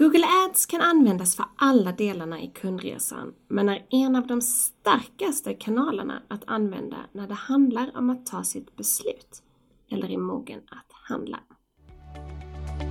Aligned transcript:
Google 0.00 0.26
Ads 0.26 0.66
kan 0.66 0.80
användas 0.80 1.36
för 1.36 1.44
alla 1.56 1.92
delarna 1.92 2.40
i 2.40 2.46
kundresan, 2.46 3.34
men 3.48 3.68
är 3.68 3.86
en 3.90 4.16
av 4.16 4.26
de 4.26 4.40
starkaste 4.40 5.54
kanalerna 5.54 6.22
att 6.28 6.42
använda 6.46 6.96
när 7.12 7.28
det 7.28 7.34
handlar 7.34 7.96
om 7.96 8.10
att 8.10 8.26
ta 8.26 8.44
sitt 8.44 8.76
beslut 8.76 9.42
eller 9.90 10.10
är 10.10 10.18
mogen 10.18 10.60
att 10.66 10.92
handla. 10.92 11.38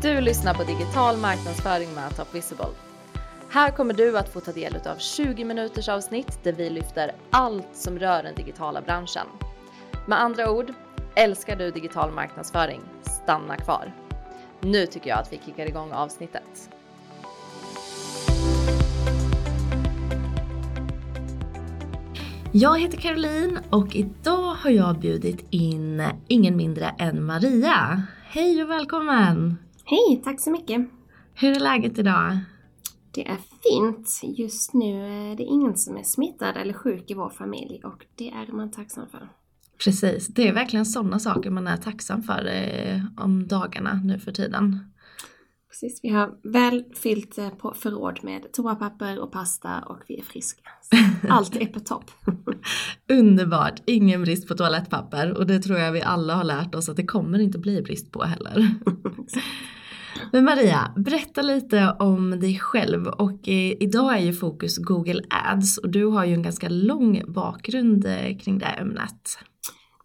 Du 0.02 0.22
lyssnar 0.22 0.54
på 0.54 0.64
digital 0.64 1.18
marknadsföring 1.18 1.94
med 1.96 2.16
Top 2.16 2.36
Visible. 2.36 2.74
Här 3.50 3.72
kommer 3.72 3.94
du 3.94 4.18
att 4.18 4.34
få 4.34 4.40
ta 4.40 4.52
del 4.52 4.76
av 4.76 4.98
20 4.98 5.46
minuters 5.46 5.90
avsnitt 5.90 6.44
där 6.44 6.54
vi 6.54 6.70
lyfter 6.70 7.12
allt 7.30 7.68
som 7.74 8.00
rör 8.00 8.24
den 8.24 8.36
digitala 8.36 8.82
branschen. 8.82 9.28
Med 10.08 10.22
andra 10.22 10.52
ord, 10.52 10.74
älskar 11.16 11.56
du 11.56 11.72
digital 11.72 12.12
marknadsföring? 12.12 12.82
Stanna 13.02 13.58
kvar. 13.58 13.94
Nu 14.62 14.86
tycker 14.86 15.10
jag 15.10 15.20
att 15.20 15.34
vi 15.34 15.40
kickar 15.46 15.66
igång 15.66 15.92
avsnittet. 15.92 16.70
Jag 22.52 22.80
heter 22.80 22.98
Caroline 22.98 23.60
och 23.70 23.96
idag 23.96 24.54
har 24.54 24.70
jag 24.70 25.00
bjudit 25.00 25.46
in 25.50 26.04
ingen 26.28 26.58
mindre 26.58 26.86
än 26.86 27.26
Maria. 27.26 28.04
Hej 28.24 28.64
och 28.64 28.70
välkommen! 28.70 29.58
Hej, 29.86 30.22
tack 30.24 30.40
så 30.40 30.52
mycket! 30.52 30.90
Hur 31.34 31.52
är 31.56 31.60
läget 31.60 32.00
idag? 32.00 32.40
Det 33.12 33.28
är 33.28 33.38
fint. 33.64 34.38
Just 34.40 34.74
nu 34.74 35.02
är 35.32 35.36
det 35.36 35.44
ingen 35.44 35.78
som 35.78 35.98
är 35.98 36.04
smittad 36.04 36.58
eller 36.58 36.74
sjuk 36.74 37.12
i 37.12 37.14
vår 37.14 37.30
familj 37.30 37.82
och 37.84 38.06
det 38.16 38.30
är 38.30 38.52
man 38.52 38.72
tacksam 38.72 39.10
för. 39.12 39.30
Precis, 39.84 40.28
det 40.28 40.48
är 40.48 40.54
verkligen 40.54 40.86
sådana 40.86 41.20
saker 41.20 41.50
man 41.50 41.68
är 41.68 41.78
tacksam 41.78 42.24
för 42.24 42.46
eh, 42.46 43.02
om 43.18 43.48
dagarna 43.48 44.02
nu 44.04 44.20
för 44.20 44.32
tiden. 44.32 44.80
Precis, 45.80 46.00
vi 46.04 46.10
har 46.10 46.32
väl 46.44 46.84
fyllt 46.94 47.38
eh, 47.38 47.50
på 47.50 47.74
förråd 47.74 48.20
med 48.24 48.52
toapapper 48.54 49.20
och 49.20 49.32
pasta 49.32 49.80
och 49.80 49.98
vi 50.08 50.20
är 50.20 50.24
friska. 50.24 50.62
allt 51.30 51.56
är 51.56 51.66
på 51.66 51.80
topp. 51.80 52.12
Underbart, 53.12 53.82
ingen 53.86 54.22
brist 54.22 54.48
på 54.48 54.56
toalettpapper 54.56 55.38
och 55.38 55.48
det 55.48 55.60
tror 55.60 55.80
jag 55.80 55.92
vi 55.92 56.02
alla 56.02 56.36
har 56.36 56.44
lärt 56.44 56.76
oss 56.76 56.90
att 56.90 56.96
det 56.96 57.06
kommer 57.06 57.40
inte 57.40 57.60
bli 57.60 57.82
brist 57.82 58.12
på 58.12 58.24
heller. 58.24 58.70
Men 60.32 60.46
Maria, 60.46 60.94
berätta 60.96 61.42
lite 61.42 61.96
om 62.00 62.40
dig 62.40 62.60
själv 62.60 63.08
och 63.08 63.50
eh, 63.50 63.74
idag 63.80 64.18
är 64.18 64.22
ju 64.22 64.34
fokus 64.34 64.78
Google 64.78 65.22
Ads 65.30 65.78
och 65.78 65.90
du 65.90 66.06
har 66.06 66.26
ju 66.26 66.34
en 66.34 66.44
ganska 66.44 66.70
lång 66.70 67.24
bakgrund 67.28 68.06
eh, 68.06 68.38
kring 68.38 68.58
det 68.58 68.66
ämnet. 68.66 69.40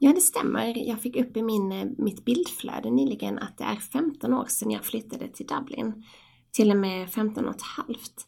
Ja, 0.05 0.13
det 0.13 0.21
stämmer. 0.21 0.89
Jag 0.89 1.01
fick 1.01 1.17
upp 1.17 1.37
i 1.37 1.43
min, 1.43 1.73
eh, 1.73 1.87
mitt 1.99 2.25
bildflöde 2.25 2.91
nyligen 2.91 3.39
att 3.39 3.59
det 3.59 3.65
är 3.65 3.77
15 3.77 4.35
år 4.35 4.45
sedan 4.45 4.71
jag 4.71 4.85
flyttade 4.85 5.29
till 5.29 5.47
Dublin. 5.47 6.05
Till 6.53 6.71
och 6.71 6.77
med 6.77 7.11
15 7.11 7.45
och 7.45 7.55
ett 7.55 7.63
halvt. 7.63 8.27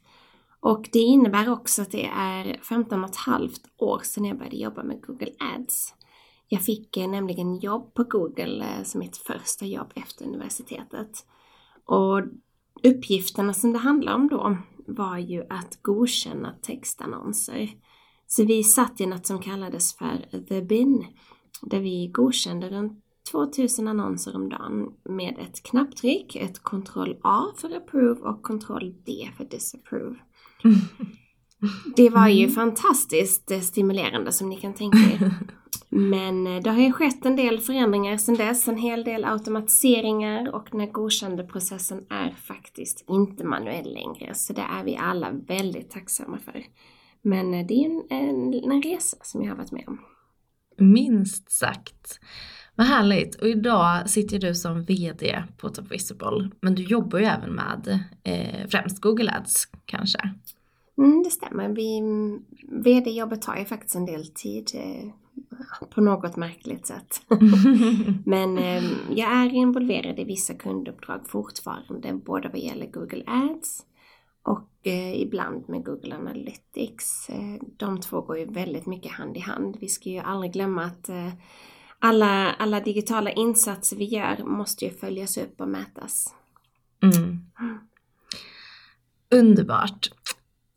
Och 0.60 0.88
det 0.92 0.98
innebär 0.98 1.48
också 1.48 1.82
att 1.82 1.90
det 1.90 2.06
är 2.06 2.60
15 2.62 3.04
och 3.04 3.10
ett 3.10 3.16
halvt 3.16 3.62
år 3.78 4.00
sedan 4.04 4.24
jag 4.24 4.38
började 4.38 4.56
jobba 4.56 4.82
med 4.82 5.02
Google 5.02 5.32
Ads. 5.38 5.94
Jag 6.48 6.62
fick 6.62 6.96
eh, 6.96 7.08
nämligen 7.08 7.56
jobb 7.58 7.94
på 7.94 8.04
Google 8.04 8.64
eh, 8.64 8.82
som 8.82 8.98
mitt 8.98 9.16
första 9.16 9.66
jobb 9.66 9.92
efter 9.94 10.24
universitetet. 10.24 11.26
Och 11.86 12.22
uppgifterna 12.82 13.54
som 13.54 13.72
det 13.72 13.78
handlar 13.78 14.14
om 14.14 14.28
då 14.28 14.56
var 14.86 15.18
ju 15.18 15.46
att 15.50 15.78
godkänna 15.82 16.54
textannonser. 16.62 17.70
Så 18.26 18.44
vi 18.44 18.64
satt 18.64 19.00
i 19.00 19.06
något 19.06 19.26
som 19.26 19.42
kallades 19.42 19.94
för 19.94 20.44
The 20.48 20.62
Bin 20.62 21.06
där 21.62 21.80
vi 21.80 22.08
godkände 22.08 22.68
runt 22.68 23.02
2000 23.32 23.88
annonser 23.88 24.36
om 24.36 24.48
dagen 24.48 24.92
med 25.04 25.38
ett 25.38 25.62
knapptryck, 25.62 26.36
ett 26.36 26.62
Ctrl 26.62 27.12
A 27.22 27.44
för 27.56 27.76
approve 27.76 28.20
och 28.20 28.42
Ctrl 28.42 28.92
D 29.06 29.30
för 29.36 29.44
disapprove. 29.44 30.16
Det 31.96 32.10
var 32.10 32.28
ju 32.28 32.42
mm. 32.42 32.54
fantastiskt 32.54 33.64
stimulerande 33.64 34.32
som 34.32 34.48
ni 34.48 34.56
kan 34.56 34.74
tänka 34.74 34.98
er. 34.98 35.34
Men 35.88 36.46
eh, 36.46 36.62
det 36.62 36.70
har 36.70 36.80
ju 36.82 36.92
skett 36.92 37.26
en 37.26 37.36
del 37.36 37.60
förändringar 37.60 38.16
sedan 38.16 38.34
dess, 38.34 38.68
en 38.68 38.76
hel 38.76 39.04
del 39.04 39.24
automatiseringar 39.24 40.54
och 40.54 40.68
den 40.72 40.92
godkändeprocessen 40.92 42.06
är 42.10 42.30
faktiskt 42.30 43.04
inte 43.08 43.44
manuell 43.44 43.94
längre. 43.94 44.34
Så 44.34 44.52
det 44.52 44.66
är 44.78 44.84
vi 44.84 44.96
alla 44.96 45.30
väldigt 45.30 45.90
tacksamma 45.90 46.38
för. 46.38 46.64
Men 47.22 47.54
eh, 47.54 47.66
det 47.66 47.74
är 47.74 47.86
en, 47.86 48.02
en, 48.10 48.72
en 48.72 48.82
resa 48.82 49.16
som 49.22 49.42
jag 49.42 49.50
har 49.50 49.56
varit 49.56 49.72
med 49.72 49.84
om. 49.86 49.98
Minst 50.76 51.50
sagt. 51.50 52.20
Vad 52.74 52.86
härligt. 52.86 53.34
Och 53.34 53.48
idag 53.48 54.10
sitter 54.10 54.38
du 54.38 54.54
som 54.54 54.84
VD 54.84 55.44
på 55.56 55.68
Top 55.68 55.92
Visible. 55.92 56.50
Men 56.60 56.74
du 56.74 56.82
jobbar 56.82 57.18
ju 57.18 57.24
även 57.24 57.54
med 57.54 58.00
eh, 58.22 58.68
främst 58.68 59.00
Google 59.00 59.32
Ads 59.32 59.68
kanske? 59.86 60.18
Mm, 60.98 61.22
det 61.22 61.30
stämmer. 61.30 61.68
Vi, 61.68 62.00
VD-jobbet 62.68 63.42
tar 63.42 63.56
ju 63.56 63.64
faktiskt 63.64 63.94
en 63.94 64.06
del 64.06 64.26
tid 64.26 64.70
eh, 64.74 65.10
på 65.94 66.00
något 66.00 66.36
märkligt 66.36 66.86
sätt. 66.86 67.22
Men 68.24 68.58
eh, 68.58 68.84
jag 69.10 69.32
är 69.32 69.54
involverad 69.54 70.18
i 70.18 70.24
vissa 70.24 70.54
kunduppdrag 70.54 71.20
fortfarande, 71.28 72.12
både 72.12 72.48
vad 72.48 72.58
gäller 72.58 72.86
Google 72.86 73.24
Ads 73.26 73.86
och 74.42 74.86
eh, 74.86 75.20
ibland 75.22 75.68
med 75.68 75.84
Google 75.84 76.16
Analytics. 76.16 77.28
De 77.76 78.00
två 78.00 78.20
går 78.20 78.38
ju 78.38 78.44
väldigt 78.46 78.86
mycket 78.86 79.12
hand 79.12 79.36
i 79.36 79.40
hand. 79.40 79.76
Vi 79.80 79.88
ska 79.88 80.10
ju 80.10 80.18
aldrig 80.18 80.52
glömma 80.52 80.84
att 80.84 81.08
eh, 81.08 81.32
alla, 81.98 82.52
alla 82.52 82.80
digitala 82.80 83.30
insatser 83.30 83.96
vi 83.96 84.04
gör 84.04 84.44
måste 84.44 84.84
ju 84.84 84.90
följas 84.90 85.36
upp 85.36 85.60
och 85.60 85.68
mätas. 85.68 86.34
Mm. 87.02 87.38
Underbart. 89.30 90.10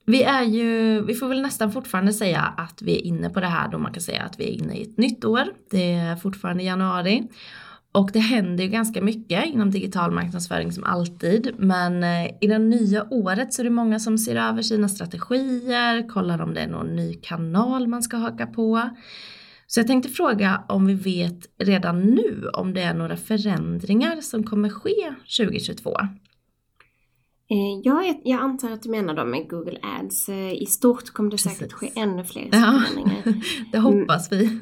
Vi 0.06 0.24
är 0.24 0.44
ju, 0.44 1.02
vi 1.02 1.16
får 1.16 1.28
väl 1.28 1.42
nästan 1.42 1.72
fortfarande 1.72 2.14
säga 2.14 2.42
att 2.42 2.82
vi 2.82 2.96
är 2.96 3.02
inne 3.02 3.30
på 3.30 3.40
det 3.40 3.48
här 3.48 3.72
då 3.72 3.78
man 3.78 3.94
kan 3.94 4.02
säga 4.02 4.24
att 4.24 4.40
vi 4.40 4.44
är 4.44 4.52
inne 4.64 4.74
i 4.76 4.82
ett 4.82 4.98
nytt 4.98 5.26
år. 5.26 5.44
Det 5.70 5.94
är 5.94 6.16
fortfarande 6.16 6.64
januari. 6.64 7.28
Och 7.92 8.10
det 8.14 8.20
händer 8.20 8.64
ju 8.64 8.70
ganska 8.70 9.02
mycket 9.02 9.46
inom 9.46 9.72
digital 9.72 10.12
marknadsföring 10.12 10.72
som 10.72 10.84
alltid. 10.84 11.54
Men 11.58 12.04
eh, 12.04 12.26
i 12.42 12.48
det 12.48 12.60
nya 12.60 13.08
året 13.10 13.54
så 13.54 13.62
är 13.62 13.64
det 13.64 13.70
många 13.70 14.00
som 14.00 14.18
ser 14.18 14.36
över 14.36 14.62
sina 14.62 14.90
strategier, 14.90 16.08
kollar 16.08 16.42
om 16.42 16.54
det 16.54 16.62
är 16.62 16.68
någon 16.68 16.96
ny 16.96 17.14
kanal 17.14 17.88
man 17.88 18.04
ska 18.04 18.18
haka 18.18 18.48
på. 18.48 18.90
Så 19.68 19.80
jag 19.80 19.88
tänkte 19.88 20.10
fråga 20.10 20.64
om 20.68 20.86
vi 20.86 20.94
vet 20.94 21.40
redan 21.58 22.02
nu 22.02 22.50
om 22.54 22.74
det 22.74 22.82
är 22.82 22.94
några 22.94 23.18
förändringar 23.18 24.22
som 24.22 24.44
kommer 24.44 24.70
ske 24.70 25.14
2022? 25.38 25.96
Eh, 27.52 27.82
jag, 27.84 28.22
jag 28.24 28.42
antar 28.42 28.72
att 28.72 28.84
du 28.84 28.90
menar 28.90 29.14
då 29.14 29.26
med 29.26 29.50
Google 29.50 29.80
Ads. 29.82 30.30
Eh, 30.30 30.54
I 30.54 30.66
stort 30.66 31.10
kommer 31.10 31.32
det 31.32 31.38
säkert 31.38 31.74
ske 31.74 31.92
ännu 31.96 32.24
fler 32.24 32.50
förändringar. 32.52 33.22
Ja, 33.26 33.34
det 33.72 33.78
hoppas 33.78 34.32
vi. 34.32 34.60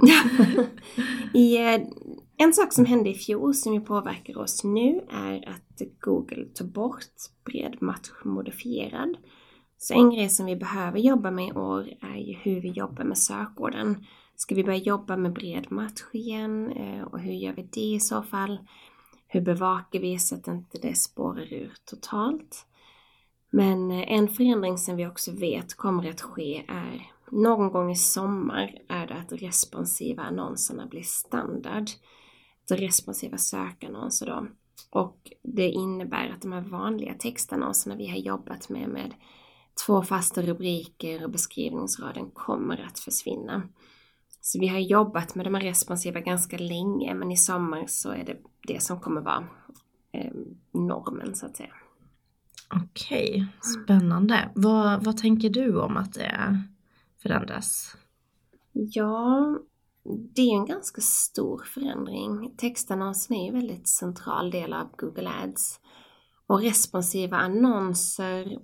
I 1.33 1.57
en 2.37 2.53
sak 2.53 2.73
som 2.73 2.85
hände 2.85 3.09
i 3.09 3.13
fjol 3.13 3.53
som 3.53 3.73
ju 3.73 3.81
påverkar 3.81 4.37
oss 4.37 4.63
nu 4.63 5.01
är 5.09 5.49
att 5.49 5.81
Google 5.99 6.45
tog 6.45 6.71
bort 6.71 7.05
bred 7.45 7.77
match 7.81 8.11
modifierad. 8.23 9.17
Så 9.77 9.93
en 9.93 10.09
grej 10.09 10.29
som 10.29 10.45
vi 10.45 10.55
behöver 10.55 10.99
jobba 10.99 11.31
med 11.31 11.47
i 11.47 11.51
år 11.51 11.89
är 12.01 12.17
ju 12.17 12.33
hur 12.33 12.61
vi 12.61 12.69
jobbar 12.69 13.03
med 13.03 13.17
sökorden. 13.17 14.05
Ska 14.35 14.55
vi 14.55 14.63
börja 14.63 14.77
jobba 14.77 15.17
med 15.17 15.33
bred 15.33 15.71
match 15.71 16.01
igen 16.13 16.71
eh, 16.71 17.03
och 17.03 17.19
hur 17.19 17.33
gör 17.33 17.53
vi 17.53 17.61
det 17.61 17.81
i 17.81 17.99
så 17.99 18.23
fall? 18.23 18.59
Hur 19.27 19.41
bevakar 19.41 19.99
vi 19.99 20.19
så 20.19 20.35
att 20.35 20.47
inte 20.47 20.77
det 20.81 20.97
spårar 20.97 21.53
ur 21.53 21.73
totalt? 21.85 22.65
Men 23.49 23.91
eh, 23.91 24.11
en 24.11 24.27
förändring 24.27 24.77
som 24.77 24.95
vi 24.95 25.07
också 25.07 25.31
vet 25.31 25.73
kommer 25.73 26.09
att 26.09 26.21
ske 26.21 26.65
är 26.67 27.11
någon 27.31 27.71
gång 27.71 27.91
i 27.91 27.95
sommar 27.95 28.77
är 28.89 29.07
det 29.07 29.15
att 29.15 29.41
responsiva 29.41 30.23
annonserna 30.23 30.85
blir 30.85 31.03
standard 31.03 31.85
responsiva 32.75 33.37
sökannonser 33.37 34.25
då. 34.25 34.47
Och 34.89 35.31
det 35.43 35.69
innebär 35.69 36.29
att 36.29 36.41
de 36.41 36.51
här 36.51 36.61
vanliga 36.61 37.13
textannonserna 37.13 37.95
vi 37.95 38.07
har 38.07 38.17
jobbat 38.17 38.69
med, 38.69 38.89
med 38.89 39.13
två 39.85 40.03
fasta 40.03 40.41
rubriker 40.41 41.23
och 41.23 41.31
beskrivningsraden 41.31 42.31
kommer 42.31 42.85
att 42.87 42.99
försvinna. 42.99 43.61
Så 44.41 44.59
vi 44.59 44.67
har 44.67 44.79
jobbat 44.79 45.35
med 45.35 45.45
de 45.45 45.53
här 45.53 45.61
responsiva 45.61 46.19
ganska 46.19 46.57
länge, 46.57 47.13
men 47.13 47.31
i 47.31 47.37
sommar 47.37 47.85
så 47.87 48.11
är 48.11 48.25
det 48.25 48.37
det 48.67 48.83
som 48.83 48.99
kommer 48.99 49.21
vara 49.21 49.47
eh, 50.11 50.31
normen 50.71 51.35
så 51.35 51.45
att 51.45 51.57
säga. 51.57 51.73
Okej, 52.69 53.47
spännande. 53.83 54.49
Vad, 54.55 55.03
vad 55.03 55.17
tänker 55.17 55.49
du 55.49 55.79
om 55.79 55.97
att 55.97 56.13
det 56.13 56.63
förändras? 57.21 57.97
Ja, 58.71 59.57
det 60.15 60.41
är 60.41 60.55
en 60.55 60.65
ganska 60.65 61.01
stor 61.01 61.63
förändring. 61.73 62.55
Textannonsen 62.57 63.37
är 63.37 63.41
ju 63.41 63.47
en 63.47 63.53
väldigt 63.53 63.87
central 63.87 64.51
del 64.51 64.73
av 64.73 64.87
Google 64.97 65.29
Ads. 65.43 65.79
Och 66.47 66.61
responsiva 66.61 67.37
annonser, 67.37 68.59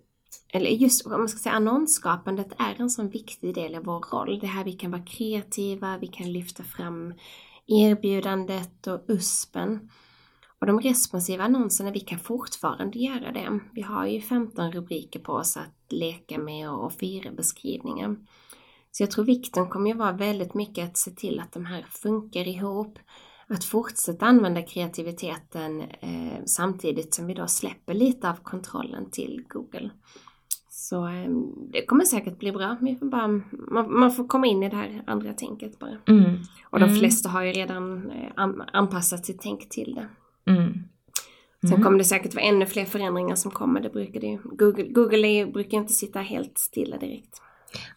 eller 0.54 0.70
just 0.70 1.06
om 1.06 1.12
man 1.12 1.30
ska 1.30 1.40
säga 1.40 1.56
annonsskapandet 1.56 2.52
är 2.58 2.82
en 2.82 2.90
sån 2.90 3.10
viktig 3.10 3.56
del 3.56 3.76
av 3.76 3.84
vår 3.84 4.06
roll. 4.12 4.40
Det 4.40 4.48
här 4.48 4.64
vi 4.64 4.74
kan 4.74 4.92
vara 4.92 5.06
kreativa, 5.06 5.98
vi 5.98 6.08
kan 6.08 6.32
lyfta 6.32 6.64
fram 6.64 7.14
erbjudandet 7.68 8.88
och 8.88 9.02
USPen. 9.08 9.90
Och 10.60 10.68
de 10.68 10.80
responsiva 10.80 11.44
annonserna, 11.44 11.92
vi 11.92 12.00
kan 12.00 12.20
fortfarande 12.20 13.00
göra 13.00 13.32
det. 13.32 13.60
Vi 13.74 13.82
har 13.82 14.06
ju 14.06 14.22
15 14.22 14.72
rubriker 14.72 15.20
på 15.20 15.34
oss 15.34 15.58
att 15.58 15.92
leka 15.92 16.38
med 16.38 16.70
och 16.70 16.94
fyra 16.94 17.32
beskrivningar. 17.32 18.16
Så 18.96 19.04
jag 19.04 19.12
tror 19.12 19.26
vikten 19.26 19.70
kommer 19.70 19.90
ju 19.90 19.98
vara 19.98 20.12
väldigt 20.12 20.54
mycket 20.54 20.90
att 20.90 20.98
se 20.98 21.12
till 21.12 21.40
att 21.40 21.52
de 21.52 21.66
här 21.66 21.86
funkar 21.90 22.48
ihop. 22.48 23.00
Att 23.48 23.64
fortsätta 23.64 24.26
använda 24.26 24.62
kreativiteten 24.62 25.82
eh, 25.82 26.44
samtidigt 26.46 27.14
som 27.14 27.28
vi 27.28 27.34
då 27.34 27.48
släpper 27.48 27.94
lite 27.94 28.30
av 28.30 28.36
kontrollen 28.36 29.12
till 29.12 29.44
Google. 29.50 29.90
Så 30.70 31.08
eh, 31.08 31.30
det 31.72 31.86
kommer 31.86 32.06
säkert 32.06 32.40
bli 32.40 32.52
bra. 32.52 32.78
Bara, 33.02 33.28
man, 33.52 34.00
man, 34.00 34.12
får 34.12 34.28
komma 34.28 34.48
in 34.48 34.64
i 34.64 34.70
det 34.70 34.76
här 34.76 35.04
andra 35.08 35.34
tänket 35.34 35.80
bara. 35.80 35.98
Mm. 36.08 36.40
Och 36.70 36.80
de 36.80 36.86
mm. 36.86 37.00
flesta 37.00 37.30
har 37.30 37.44
ju 37.44 37.52
redan 37.52 38.12
eh, 38.12 38.32
anpassat 38.74 39.26
sitt 39.26 39.42
tänk 39.42 39.70
till 39.70 39.96
det. 39.96 40.10
Mm. 40.52 40.74
Sen 41.62 41.70
mm. 41.70 41.84
kommer 41.84 41.98
det 41.98 42.04
säkert 42.04 42.36
vara 42.36 42.46
ännu 42.46 42.66
fler 42.66 42.86
förändringar 42.86 43.36
som 43.36 43.52
kommer. 43.52 43.82
Det 43.82 43.90
brukar 43.90 44.20
det 44.20 44.40
Google, 44.44 44.88
Google 44.88 45.28
är, 45.28 45.46
brukar 45.46 45.78
inte 45.78 45.94
sitta 45.94 46.20
helt 46.20 46.58
stilla 46.58 46.98
direkt. 46.98 47.40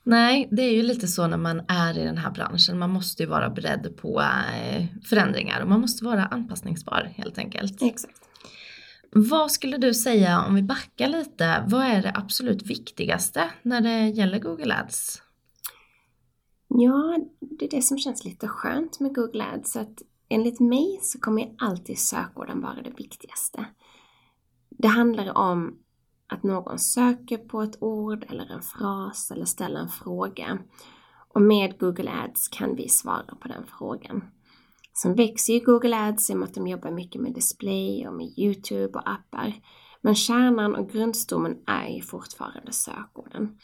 Nej, 0.03 0.49
det 0.51 0.63
är 0.63 0.73
ju 0.73 0.83
lite 0.83 1.09
så 1.09 1.27
när 1.27 1.37
man 1.37 1.63
är 1.69 1.99
i 1.99 2.05
den 2.05 2.19
här 2.19 2.31
branschen. 2.31 2.79
Man 2.79 2.91
måste 2.91 3.23
ju 3.23 3.29
vara 3.29 3.51
beredd 3.51 3.97
på 3.97 4.21
eh, 4.21 4.85
förändringar 5.05 5.61
och 5.61 5.69
man 5.69 5.81
måste 5.81 6.05
vara 6.05 6.25
anpassningsbar 6.25 7.13
helt 7.17 7.39
enkelt. 7.39 7.83
Exakt. 7.83 8.27
Vad 9.13 9.53
skulle 9.53 9.77
du 9.77 9.95
säga 9.95 10.45
om 10.45 10.55
vi 10.55 10.63
backar 10.63 11.09
lite? 11.09 11.65
Vad 11.69 11.85
är 11.85 12.03
det 12.03 12.13
absolut 12.15 12.63
viktigaste 12.63 13.51
när 13.63 13.81
det 13.81 14.09
gäller 14.09 14.39
Google 14.39 14.75
Ads? 14.75 15.23
Ja, 16.69 17.19
det 17.41 17.65
är 17.65 17.71
det 17.71 17.83
som 17.83 17.99
känns 17.99 18.25
lite 18.25 18.49
skönt 18.49 19.01
med 19.01 19.15
Google 19.15 19.45
Ads. 19.45 19.77
Att 19.77 20.03
enligt 20.29 20.61
mig 20.61 20.99
så 21.03 21.19
kommer 21.21 21.55
alltid 21.59 21.99
sökorden 21.99 22.61
vara 22.61 22.83
det 22.83 22.93
viktigaste. 22.99 23.65
Det 24.71 24.89
handlar 24.89 25.39
om 25.39 25.79
att 26.29 26.43
någon 26.43 26.79
söker 26.79 27.39
på 27.39 27.63
ett 27.63 27.83
ord 27.83 28.27
eller 28.29 28.53
en 28.53 28.63
fras 28.63 29.31
eller 29.31 29.45
ställer 29.45 29.81
en 29.81 29.89
fråga. 29.89 30.59
Och 31.35 31.43
med 31.43 31.79
Google 31.79 32.11
Ads 32.11 32.49
kan 32.49 32.77
vi 32.77 32.89
svara 32.89 33.35
på 33.41 33.49
den 33.49 33.67
frågan. 33.79 34.25
Sen 35.03 35.15
växer 35.15 35.53
ju 35.53 35.61
Google 35.61 36.09
Ads 36.09 36.31
i 36.31 36.33
och 36.33 36.39
med 36.39 36.49
att 36.49 36.55
de 36.55 36.67
jobbar 36.67 36.91
mycket 36.91 37.21
med 37.21 37.35
display 37.35 38.09
och 38.09 38.15
med 38.15 38.39
YouTube 38.39 38.99
och 38.99 39.11
appar. 39.11 39.55
Men 40.01 40.15
kärnan 40.15 40.75
och 40.75 40.91
grundstommen 40.91 41.57
är 41.67 41.89
ju 41.89 42.03
fortfarande 42.03 42.73
sökorden. 42.73 43.59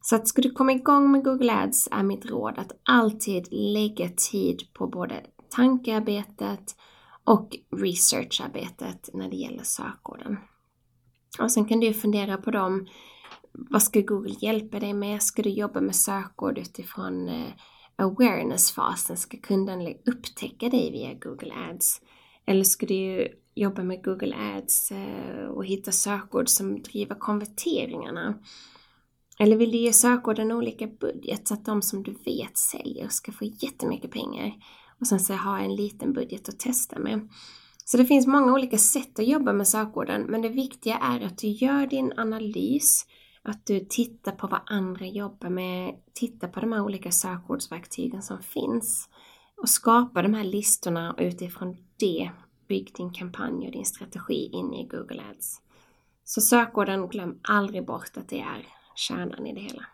Så 0.00 0.16
att 0.16 0.28
ska 0.28 0.42
du 0.42 0.50
komma 0.50 0.72
igång 0.72 1.10
med 1.10 1.24
Google 1.24 1.52
Ads 1.52 1.88
är 1.90 2.02
mitt 2.02 2.26
råd 2.26 2.58
att 2.58 2.72
alltid 2.82 3.48
lägga 3.50 4.08
tid 4.08 4.62
på 4.72 4.86
både 4.86 5.26
tankearbetet 5.48 6.76
och 7.24 7.56
researcharbetet 7.76 9.10
när 9.14 9.30
det 9.30 9.36
gäller 9.36 9.62
sökorden. 9.62 10.36
Och 11.38 11.52
sen 11.52 11.64
kan 11.64 11.80
du 11.80 11.92
fundera 11.92 12.36
på 12.36 12.50
dem. 12.50 12.86
Vad 13.52 13.82
ska 13.82 14.00
Google 14.00 14.34
hjälpa 14.40 14.80
dig 14.80 14.94
med? 14.94 15.22
Ska 15.22 15.42
du 15.42 15.50
jobba 15.50 15.80
med 15.80 15.96
sökord 15.96 16.58
utifrån 16.58 17.28
eh, 17.28 17.50
awareness-fasen? 17.96 19.16
Ska 19.16 19.36
kunden 19.36 19.94
upptäcka 20.06 20.68
dig 20.68 20.90
via 20.92 21.14
Google 21.14 21.54
Ads? 21.70 22.00
Eller 22.46 22.64
ska 22.64 22.86
du 22.86 23.28
jobba 23.54 23.82
med 23.82 24.04
Google 24.04 24.36
Ads 24.36 24.92
eh, 24.92 25.44
och 25.44 25.66
hitta 25.66 25.92
sökord 25.92 26.48
som 26.48 26.82
driver 26.82 27.14
konverteringarna? 27.14 28.34
Eller 29.38 29.56
vill 29.56 29.70
du 29.70 29.78
ge 29.78 29.92
sökorden 29.92 30.52
olika 30.52 30.86
budget 30.86 31.48
så 31.48 31.54
att 31.54 31.64
de 31.64 31.82
som 31.82 32.02
du 32.02 32.12
vet 32.24 32.58
säljer 32.58 33.08
ska 33.08 33.32
få 33.32 33.44
jättemycket 33.44 34.10
pengar 34.10 34.52
och 35.00 35.06
sen 35.06 35.20
så 35.20 35.34
ha 35.34 35.58
en 35.58 35.74
liten 35.74 36.12
budget 36.12 36.48
att 36.48 36.58
testa 36.58 36.98
med? 36.98 37.28
Så 37.92 37.98
det 37.98 38.04
finns 38.04 38.26
många 38.26 38.52
olika 38.52 38.78
sätt 38.78 39.18
att 39.18 39.26
jobba 39.26 39.52
med 39.52 39.68
sökorden, 39.68 40.22
men 40.22 40.42
det 40.42 40.48
viktiga 40.48 40.98
är 40.98 41.26
att 41.26 41.38
du 41.38 41.48
gör 41.48 41.86
din 41.86 42.12
analys, 42.16 43.06
att 43.42 43.66
du 43.66 43.80
tittar 43.80 44.32
på 44.32 44.46
vad 44.46 44.60
andra 44.66 45.06
jobbar 45.06 45.48
med, 45.48 45.94
tittar 46.14 46.48
på 46.48 46.60
de 46.60 46.72
här 46.72 46.80
olika 46.80 47.10
sökordsverktygen 47.10 48.22
som 48.22 48.38
finns 48.42 49.08
och 49.56 49.68
skapar 49.68 50.22
de 50.22 50.34
här 50.34 50.44
listorna 50.44 51.12
och 51.12 51.22
utifrån 51.22 51.76
det 51.96 52.30
bygg 52.68 52.92
din 52.96 53.12
kampanj 53.12 53.66
och 53.66 53.72
din 53.72 53.84
strategi 53.84 54.50
in 54.52 54.74
i 54.74 54.86
Google 54.86 55.22
Ads. 55.30 55.60
Så 56.24 56.40
sökorden, 56.40 57.08
glöm 57.08 57.38
aldrig 57.42 57.86
bort 57.86 58.16
att 58.16 58.28
det 58.28 58.40
är 58.40 58.66
kärnan 58.94 59.46
i 59.46 59.54
det 59.54 59.60
hela. 59.60 59.86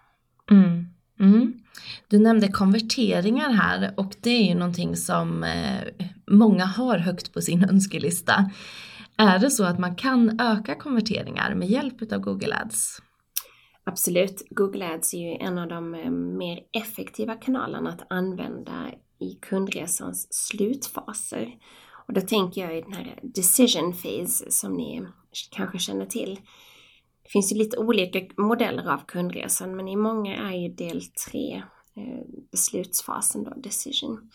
Mm. 0.51 0.87
Mm. 1.21 1.61
Du 2.09 2.19
nämnde 2.19 2.49
konverteringar 2.49 3.51
här 3.51 3.95
och 3.97 4.15
det 4.21 4.31
är 4.31 4.49
ju 4.49 4.55
någonting 4.55 4.97
som 4.97 5.45
eh, 5.45 6.09
många 6.31 6.65
har 6.65 6.99
högt 6.99 7.35
på 7.35 7.41
sin 7.41 7.65
önskelista. 7.65 8.51
Är 9.17 9.39
det 9.39 9.51
så 9.51 9.65
att 9.65 9.79
man 9.79 9.97
kan 9.97 10.41
öka 10.41 10.75
konverteringar 10.75 11.55
med 11.55 11.69
hjälp 11.69 12.13
av 12.13 12.19
Google 12.19 12.57
Ads? 12.57 13.03
Absolut. 13.85 14.43
Google 14.51 14.95
Ads 14.95 15.15
är 15.15 15.19
ju 15.19 15.37
en 15.41 15.59
av 15.59 15.69
de 15.69 15.95
eh, 15.95 16.11
mer 16.11 16.61
effektiva 16.73 17.35
kanalerna 17.35 17.91
att 17.91 18.13
använda 18.13 18.91
i 19.21 19.35
kundresans 19.35 20.29
slutfaser. 20.31 21.55
Och 22.07 22.15
då 22.15 22.21
tänker 22.21 22.61
jag 22.61 22.79
i 22.79 22.81
den 22.81 22.93
här 22.93 23.21
decision 23.23 23.93
phase 23.93 24.51
som 24.51 24.73
ni 24.73 25.07
kanske 25.51 25.79
känner 25.79 26.07
till. 26.07 26.41
Det 27.23 27.29
finns 27.31 27.53
ju 27.53 27.57
lite 27.57 27.79
olika 27.79 28.43
modeller 28.43 28.89
av 28.93 28.99
kundresan 29.07 29.77
men 29.77 29.89
i 29.89 29.97
många 29.97 30.37
är 30.37 30.57
ju 30.57 30.69
del 30.69 31.03
3 31.31 31.63
eh, 31.97 32.25
beslutsfasen 32.53 33.45
då, 33.45 33.55
decision. 33.57 34.31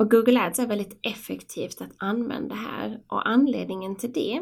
Och 0.00 0.10
Google 0.10 0.40
Ads 0.40 0.58
är 0.58 0.66
väldigt 0.66 0.98
effektivt 1.02 1.80
att 1.80 1.90
använda 1.96 2.54
här 2.54 3.00
och 3.06 3.28
anledningen 3.28 3.96
till 3.96 4.12
det 4.12 4.40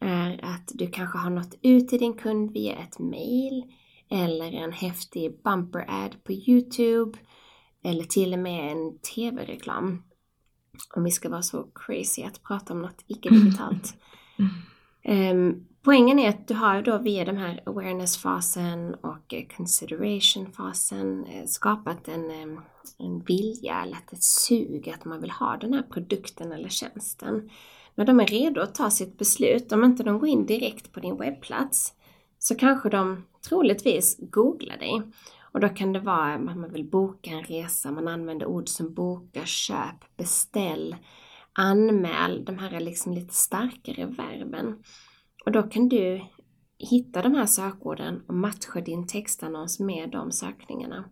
är 0.00 0.44
att 0.44 0.70
du 0.74 0.86
kanske 0.86 1.18
har 1.18 1.30
nått 1.30 1.54
ut 1.62 1.88
till 1.88 1.98
din 1.98 2.14
kund 2.14 2.52
via 2.52 2.76
ett 2.76 2.98
mail 2.98 3.64
eller 4.10 4.52
en 4.52 4.72
häftig 4.72 5.42
bumper 5.44 5.84
ad 5.88 6.16
på 6.24 6.32
Youtube 6.32 7.18
eller 7.84 8.04
till 8.04 8.32
och 8.32 8.38
med 8.38 8.72
en 8.72 8.98
tv-reklam. 8.98 10.02
Om 10.94 11.04
vi 11.04 11.10
ska 11.10 11.28
vara 11.28 11.42
så 11.42 11.68
crazy 11.74 12.22
att 12.22 12.42
prata 12.42 12.72
om 12.72 12.82
något 12.82 13.04
icke-digitalt. 13.06 13.96
Um, 15.04 15.66
Poängen 15.84 16.18
är 16.18 16.28
att 16.28 16.48
du 16.48 16.54
har 16.54 16.82
då 16.82 16.98
via 16.98 17.24
den 17.24 17.36
här 17.36 17.62
awareness-fasen 17.66 18.94
och 18.94 19.34
eh, 19.34 19.44
consideration-fasen 19.56 21.26
eh, 21.26 21.44
skapat 21.46 22.08
en, 22.08 22.30
eh, 22.30 22.58
en 22.98 23.20
vilja 23.20 23.82
eller 23.82 23.96
ett 24.12 24.22
sug 24.22 24.88
att 24.88 25.04
man 25.04 25.20
vill 25.20 25.30
ha 25.30 25.56
den 25.56 25.74
här 25.74 25.82
produkten 25.82 26.52
eller 26.52 26.68
tjänsten. 26.68 27.50
När 27.94 28.04
de 28.04 28.20
är 28.20 28.26
redo 28.26 28.60
att 28.60 28.74
ta 28.74 28.90
sitt 28.90 29.18
beslut, 29.18 29.72
om 29.72 29.84
inte 29.84 30.02
de 30.02 30.18
går 30.18 30.28
in 30.28 30.46
direkt 30.46 30.92
på 30.92 31.00
din 31.00 31.16
webbplats, 31.16 31.94
så 32.38 32.54
kanske 32.54 32.88
de 32.88 33.24
troligtvis 33.48 34.16
googlar 34.18 34.76
dig. 34.76 35.02
Och 35.52 35.60
då 35.60 35.68
kan 35.68 35.92
det 35.92 36.00
vara 36.00 36.34
att 36.34 36.44
man 36.44 36.72
vill 36.72 36.84
boka 36.84 37.30
en 37.30 37.42
resa, 37.42 37.90
man 37.90 38.08
använder 38.08 38.46
ord 38.46 38.68
som 38.68 38.94
boka, 38.94 39.44
köp, 39.44 40.16
beställ, 40.16 40.96
anmäl, 41.52 42.44
de 42.44 42.58
här 42.58 42.80
liksom 42.80 43.12
lite 43.12 43.34
starkare 43.34 44.06
verben. 44.06 44.82
Och 45.44 45.52
då 45.52 45.62
kan 45.62 45.88
du 45.88 46.24
hitta 46.78 47.22
de 47.22 47.34
här 47.34 47.46
sökorden 47.46 48.22
och 48.26 48.34
matcha 48.34 48.80
din 48.80 49.06
textannons 49.06 49.80
med 49.80 50.10
de 50.10 50.32
sökningarna. 50.32 51.04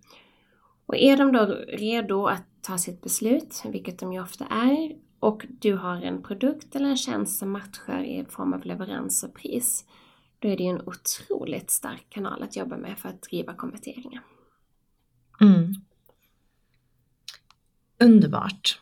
Och 0.86 0.96
är 0.96 1.16
de 1.16 1.32
då 1.32 1.46
redo 1.68 2.26
att 2.26 2.42
ta 2.60 2.78
sitt 2.78 3.02
beslut, 3.02 3.62
vilket 3.64 3.98
de 3.98 4.12
ju 4.12 4.22
ofta 4.22 4.46
är, 4.46 4.96
och 5.20 5.46
du 5.48 5.76
har 5.76 6.02
en 6.02 6.22
produkt 6.22 6.76
eller 6.76 6.88
en 6.88 6.96
tjänst 6.96 7.38
som 7.38 7.50
matchar 7.50 8.02
i 8.02 8.24
form 8.24 8.52
av 8.52 8.64
leverans 8.64 9.24
och 9.24 9.34
pris, 9.34 9.84
då 10.38 10.48
är 10.48 10.56
det 10.56 10.62
ju 10.62 10.68
en 10.68 10.88
otroligt 10.88 11.70
stark 11.70 12.06
kanal 12.08 12.42
att 12.42 12.56
jobba 12.56 12.76
med 12.76 12.98
för 12.98 13.08
att 13.08 13.22
driva 13.22 13.54
konverteringar. 13.54 14.22
Mm. 15.40 15.74
Underbart. 17.98 18.80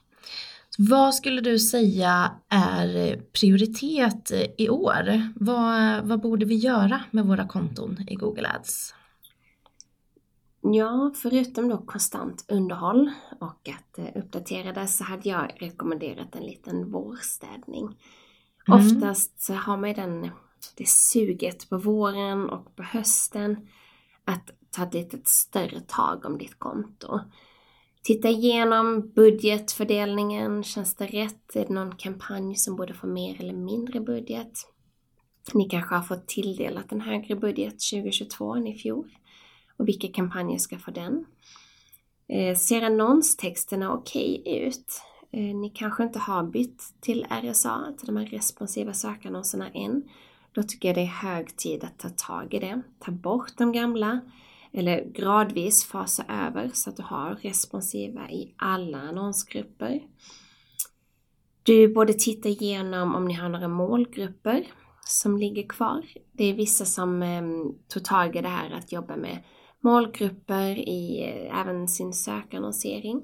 Vad 0.88 1.14
skulle 1.14 1.40
du 1.40 1.58
säga 1.58 2.32
är 2.48 3.16
prioritet 3.32 4.32
i 4.58 4.68
år? 4.68 5.32
Vad, 5.36 6.02
vad 6.04 6.20
borde 6.20 6.46
vi 6.46 6.54
göra 6.54 7.02
med 7.10 7.26
våra 7.26 7.48
konton 7.48 7.96
i 8.08 8.14
Google 8.14 8.48
Ads? 8.48 8.94
Ja, 10.62 11.12
förutom 11.22 11.68
då 11.68 11.78
konstant 11.78 12.44
underhåll 12.48 13.10
och 13.40 13.68
att 13.68 13.98
eh, 13.98 14.04
uppdatera 14.14 14.72
det 14.72 14.86
så 14.86 15.04
hade 15.04 15.28
jag 15.28 15.52
rekommenderat 15.56 16.34
en 16.34 16.42
liten 16.42 16.90
vårstädning. 16.90 17.96
Mm. 18.68 18.80
Oftast 18.80 19.42
så 19.42 19.54
har 19.54 19.76
man 19.76 19.94
den, 19.94 20.30
det 20.76 20.88
suget 20.88 21.68
på 21.70 21.78
våren 21.78 22.50
och 22.50 22.76
på 22.76 22.82
hösten 22.82 23.68
att 24.24 24.50
ta 24.70 24.82
ett 24.82 24.94
litet 24.94 25.28
större 25.28 25.80
tag 25.80 26.24
om 26.24 26.38
ditt 26.38 26.58
konto. 26.58 27.20
Titta 28.02 28.28
igenom 28.28 29.12
budgetfördelningen. 29.14 30.62
Känns 30.62 30.94
det 30.94 31.06
rätt? 31.06 31.56
Är 31.56 31.64
det 31.66 31.74
någon 31.74 31.96
kampanj 31.96 32.54
som 32.54 32.76
borde 32.76 32.94
få 32.94 33.06
mer 33.06 33.40
eller 33.40 33.54
mindre 33.54 34.00
budget? 34.00 34.52
Ni 35.54 35.68
kanske 35.68 35.94
har 35.94 36.02
fått 36.02 36.28
tilldelat 36.28 36.92
en 36.92 37.00
högre 37.00 37.36
budget 37.36 37.74
2022 37.92 38.54
än 38.54 38.66
i 38.66 38.74
fjol. 38.74 39.16
Och 39.76 39.88
vilka 39.88 40.08
kampanjer 40.08 40.58
ska 40.58 40.78
få 40.78 40.90
den? 40.90 41.24
Eh, 42.28 42.56
ser 42.56 42.82
annonstexterna 42.82 43.92
okej 43.92 44.40
okay 44.40 44.66
ut? 44.66 45.02
Eh, 45.32 45.56
ni 45.56 45.70
kanske 45.70 46.02
inte 46.02 46.18
har 46.18 46.42
bytt 46.42 46.82
till 47.00 47.26
RSA, 47.30 47.94
till 47.98 48.06
de 48.06 48.16
här 48.16 48.26
responsiva 48.26 48.92
sökannonserna 48.92 49.70
än. 49.70 50.02
Då 50.52 50.62
tycker 50.62 50.88
jag 50.88 50.96
det 50.96 51.00
är 51.00 51.06
hög 51.06 51.56
tid 51.56 51.84
att 51.84 51.98
ta 51.98 52.08
tag 52.08 52.54
i 52.54 52.58
det. 52.58 52.82
Ta 52.98 53.12
bort 53.12 53.52
de 53.56 53.72
gamla 53.72 54.20
eller 54.72 55.04
gradvis 55.04 55.84
fasa 55.84 56.24
över 56.28 56.70
så 56.74 56.90
att 56.90 56.96
du 56.96 57.02
har 57.02 57.34
responsiva 57.34 58.30
i 58.30 58.54
alla 58.56 58.98
annonsgrupper. 58.98 60.02
Du 61.62 61.94
borde 61.94 62.12
titta 62.12 62.48
igenom 62.48 63.14
om 63.14 63.24
ni 63.24 63.34
har 63.34 63.48
några 63.48 63.68
målgrupper 63.68 64.66
som 65.06 65.38
ligger 65.38 65.68
kvar. 65.68 66.06
Det 66.32 66.44
är 66.44 66.54
vissa 66.54 66.84
som 66.84 67.22
eh, 67.22 67.42
tog 67.88 68.04
tag 68.04 68.36
i 68.36 68.40
det 68.40 68.48
här 68.48 68.70
att 68.70 68.92
jobba 68.92 69.16
med 69.16 69.38
målgrupper 69.80 70.88
i 70.88 71.22
eh, 71.22 71.60
även 71.60 71.88
sin 71.88 72.12
sökannonsering. 72.12 73.22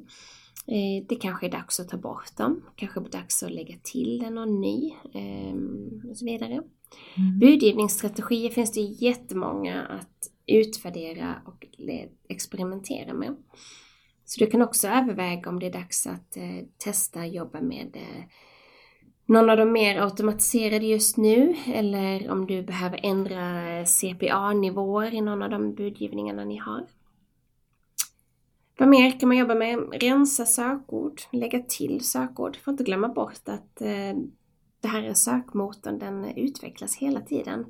Eh, 0.67 1.07
det 1.09 1.17
kanske 1.17 1.47
är 1.47 1.51
dags 1.51 1.81
att 1.81 1.89
ta 1.89 1.97
bort 1.97 2.37
dem, 2.37 2.63
kanske 2.77 3.01
är 3.01 3.05
dags 3.05 3.43
att 3.43 3.53
lägga 3.53 3.77
till 3.83 4.19
den 4.19 4.35
någon 4.35 4.61
ny 4.61 4.95
eh, 5.15 5.55
och 6.11 6.17
så 6.17 6.25
vidare. 6.25 6.53
Mm. 6.53 7.39
Budgivningsstrategier 7.39 8.51
finns 8.51 8.73
det 8.73 8.81
jättemånga 8.81 9.83
att 9.83 10.36
utvärdera 10.47 11.43
och 11.45 11.67
experimentera 12.29 13.15
med. 13.15 13.37
Så 14.25 14.45
du 14.45 14.51
kan 14.51 14.63
också 14.63 14.89
överväga 14.89 15.51
om 15.51 15.61
det 15.61 15.67
är 15.67 15.73
dags 15.73 16.07
att 16.07 16.37
eh, 16.37 16.67
testa 16.79 17.27
jobba 17.27 17.61
med 17.61 17.97
eh, 17.97 18.25
någon 19.27 19.51
av 19.51 19.57
de 19.57 19.73
mer 19.73 20.01
automatiserade 20.01 20.87
just 20.87 21.17
nu 21.17 21.57
eller 21.67 22.31
om 22.31 22.47
du 22.47 22.63
behöver 22.63 23.01
ändra 23.03 23.71
eh, 23.79 23.85
CPA-nivåer 23.85 25.15
i 25.15 25.21
någon 25.21 25.43
av 25.43 25.51
de 25.51 25.75
budgivningarna 25.75 26.45
ni 26.45 26.57
har. 26.57 26.87
Vad 28.79 28.89
mer 28.89 29.21
kan 29.21 29.29
man 29.29 29.39
jobba 29.39 29.55
med? 29.55 29.79
Rensa 29.93 30.47
sökord, 30.47 31.21
lägga 31.33 31.63
till 31.63 32.01
sökord. 32.05 32.57
Får 32.57 32.73
inte 32.73 32.85
glömma 32.85 33.09
bort 33.09 33.41
att 33.45 33.81
eh, 33.81 34.17
det 34.81 34.89
här 34.89 35.03
är 35.03 35.15
sökmotorn, 35.15 35.99
den 35.99 36.25
utvecklas 36.25 36.97
hela 36.97 37.21
tiden. 37.21 37.65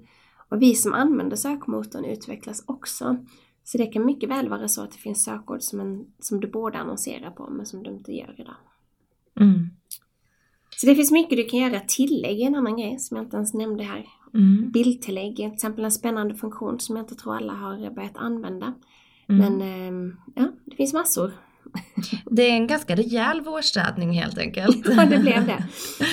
Och 0.48 0.62
vi 0.62 0.74
som 0.74 0.92
använder 0.92 1.36
sökmotorn 1.36 2.04
utvecklas 2.04 2.64
också. 2.66 3.16
Så 3.64 3.78
det 3.78 3.86
kan 3.86 4.06
mycket 4.06 4.30
väl 4.30 4.48
vara 4.48 4.68
så 4.68 4.82
att 4.82 4.92
det 4.92 4.98
finns 4.98 5.24
sökord 5.24 5.62
som, 5.62 5.80
en, 5.80 6.06
som 6.18 6.40
du 6.40 6.48
borde 6.48 6.78
annonsera 6.78 7.30
på 7.30 7.50
men 7.50 7.66
som 7.66 7.82
du 7.82 7.90
inte 7.90 8.12
gör 8.12 8.34
idag. 8.38 8.56
Mm. 9.40 9.70
Så 10.76 10.86
det 10.86 10.94
finns 10.94 11.10
mycket 11.10 11.38
du 11.38 11.44
kan 11.44 11.60
göra. 11.60 11.80
Tillägg 11.80 12.40
är 12.40 12.46
en 12.46 12.54
annan 12.54 12.76
grej 12.76 12.98
som 12.98 13.16
jag 13.16 13.26
inte 13.26 13.36
ens 13.36 13.54
nämnde 13.54 13.84
här. 13.84 14.06
Mm. 14.34 14.70
Bildtillägg 14.70 15.40
är 15.40 15.48
till 15.48 15.54
exempel 15.54 15.84
en 15.84 15.92
spännande 15.92 16.34
funktion 16.34 16.80
som 16.80 16.96
jag 16.96 17.02
inte 17.02 17.14
tror 17.14 17.36
alla 17.36 17.52
har 17.52 17.90
börjat 17.90 18.16
använda. 18.16 18.74
Mm. 19.28 19.58
Men 19.58 19.62
ehm, 19.62 20.16
ja, 20.34 20.48
det 20.64 20.76
finns 20.76 20.92
massor. 20.92 21.32
Det 22.30 22.42
är 22.42 22.52
en 22.52 22.66
ganska 22.66 22.96
rejäl 22.96 23.40
vårstädning 23.40 24.12
helt 24.12 24.38
enkelt. 24.38 24.86
ja, 24.96 25.06
det 25.06 25.18
blev 25.18 25.46
det. 25.46 25.64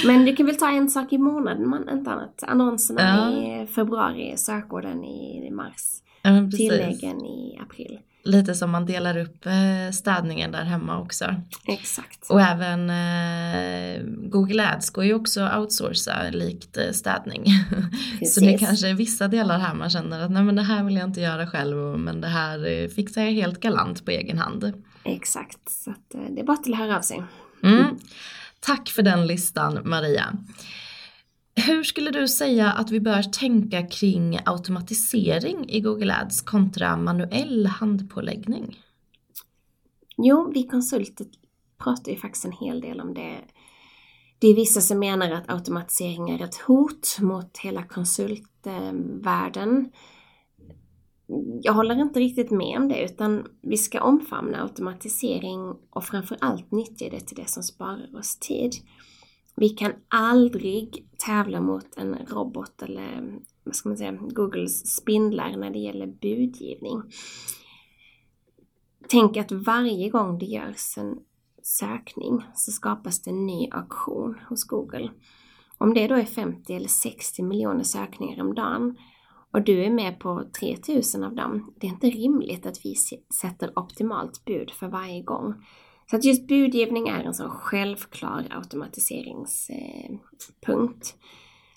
Men 0.06 0.26
du 0.26 0.36
kan 0.36 0.46
väl 0.46 0.56
ta 0.56 0.70
en 0.70 0.90
sak 0.90 1.14
i 1.14 1.18
månaden, 1.18 1.70
man, 1.70 1.90
inte 1.90 2.12
annat. 2.12 2.44
Annonserna 2.48 3.02
ja. 3.02 3.64
i 3.64 3.68
februari, 3.68 4.34
sökorden 4.38 5.04
i 5.04 5.52
mars, 5.52 6.02
ja, 6.22 6.52
tilläggen 6.58 7.26
i 7.26 7.60
april. 7.62 8.00
Lite 8.26 8.56
som 8.56 8.72
man 8.72 8.86
delar 8.86 9.18
upp 9.18 9.46
eh, 9.46 9.92
städningen 9.92 10.52
där 10.52 10.64
hemma 10.64 11.00
också. 11.00 11.36
Exakt. 11.68 12.30
Och 12.30 12.42
även 12.42 12.90
eh, 12.90 14.04
Google 14.30 14.70
Ads 14.70 14.90
går 14.90 15.06
ju 15.06 15.14
också 15.14 15.42
att 15.42 15.58
outsourca 15.58 16.30
likt 16.32 16.78
eh, 16.78 16.92
städning. 16.92 17.46
Så 18.26 18.40
det 18.40 18.58
kanske 18.58 18.90
är 18.90 18.94
vissa 18.94 19.28
delar 19.28 19.60
här 19.60 19.74
man 19.74 19.90
känner 19.90 20.20
att 20.20 20.32
nej 20.32 20.44
men 20.44 20.56
det 20.56 20.62
här 20.62 20.84
vill 20.84 20.96
jag 20.96 21.08
inte 21.08 21.22
göra 21.22 21.48
själv 21.48 21.78
men 21.78 22.22
det 22.22 22.28
här 22.28 22.88
fixar 22.88 23.22
jag 23.22 23.32
helt 23.32 23.60
galant 23.60 24.06
på 24.06 24.12
egen 24.12 24.38
hand. 24.38 24.84
Exakt, 25.06 25.70
så 25.70 25.92
att, 25.92 26.10
det 26.30 26.42
är 26.42 26.46
bara 26.46 26.58
till 26.58 26.74
att 26.74 26.80
höra 26.80 26.98
av 26.98 27.02
sig. 27.02 27.24
Mm. 27.64 28.00
Tack 28.60 28.90
för 28.90 29.02
den 29.02 29.28
listan 29.28 29.80
Maria. 29.84 30.38
Hur 31.56 31.84
skulle 31.84 32.12
du 32.12 32.28
säga 32.28 32.72
att 32.72 32.92
vi 32.92 33.00
bör 33.00 33.24
tänka 33.24 33.88
kring 33.88 34.40
automatisering 34.46 35.70
i 35.70 35.82
Google 35.82 36.16
Ads 36.16 36.42
kontra 36.42 36.98
manuell 36.98 37.66
handpåläggning? 37.66 38.80
Jo, 40.18 40.52
vi 40.54 40.64
konsulter 40.64 41.28
pratar 41.84 42.12
ju 42.12 42.18
faktiskt 42.18 42.46
en 42.46 42.52
hel 42.52 42.82
del 42.82 43.02
om 43.02 43.14
det. 43.14 43.38
Det 44.40 44.48
är 44.48 44.56
vissa 44.56 44.82
som 44.82 45.00
menar 45.00 45.32
att 45.32 45.50
automatisering 45.50 46.30
är 46.30 46.44
ett 46.44 46.56
hot 46.56 47.18
mot 47.20 47.58
hela 47.58 47.84
konsultvärlden. 47.84 49.92
Jag 51.62 51.74
håller 51.74 52.02
inte 52.02 52.20
riktigt 52.20 52.52
med 52.52 52.78
om 52.78 52.88
det 52.88 53.04
utan 53.04 53.48
vi 53.62 53.78
ska 53.78 54.02
omfamna 54.02 54.64
automatisering 54.64 55.76
och 55.90 56.04
framförallt 56.04 56.72
nyttja 56.72 57.10
det 57.10 57.20
till 57.20 57.38
det 57.38 57.50
som 57.50 57.64
sparar 57.64 58.18
oss 58.18 58.38
tid. 58.38 58.74
Vi 59.56 59.70
kan 59.70 59.92
aldrig 60.08 61.08
tävla 61.26 61.62
mot 61.62 61.98
en 61.98 62.16
robot 62.16 62.82
eller 62.82 63.40
vad 63.64 63.76
ska 63.76 63.90
man 63.90 63.98
säga, 63.98 64.12
Googles 64.12 64.96
spindlar 64.96 65.58
när 65.58 65.70
det 65.70 65.80
gäller 65.80 66.08
budgivning. 66.08 67.02
Tänk 69.08 69.38
att 69.38 69.52
varje 69.52 70.10
gång 70.10 70.40
det 70.40 70.46
görs 70.46 70.98
en 70.98 71.20
sökning 71.64 72.44
så 72.56 72.72
skapas 72.72 73.22
det 73.22 73.30
en 73.30 73.46
ny 73.46 73.70
auktion 73.72 74.40
hos 74.50 74.64
Google. 74.64 75.10
Om 75.78 75.94
det 75.94 76.08
då 76.08 76.16
är 76.16 76.26
50 76.26 76.74
eller 76.74 76.88
60 76.88 77.44
miljoner 77.44 77.84
sökningar 77.84 78.42
om 78.42 78.56
dagen 78.56 78.98
och 79.54 79.62
du 79.62 79.84
är 79.84 79.90
med 79.90 80.20
på 80.20 80.44
3000 80.60 81.24
av 81.24 81.36
dem, 81.36 81.74
det 81.80 81.88
är 81.88 81.92
inte 81.92 82.10
rimligt 82.10 82.66
att 82.66 82.86
vi 82.86 82.96
sätter 83.42 83.80
optimalt 83.80 84.46
bud 84.46 84.72
för 84.72 84.88
varje 84.88 85.22
gång. 85.22 85.54
Så 86.10 86.16
att 86.16 86.26
just 86.26 86.48
budgivning 86.48 87.08
är 87.08 87.24
en 87.24 87.34
sån 87.34 87.50
självklar 87.50 88.48
automatiseringspunkt. 88.50 91.16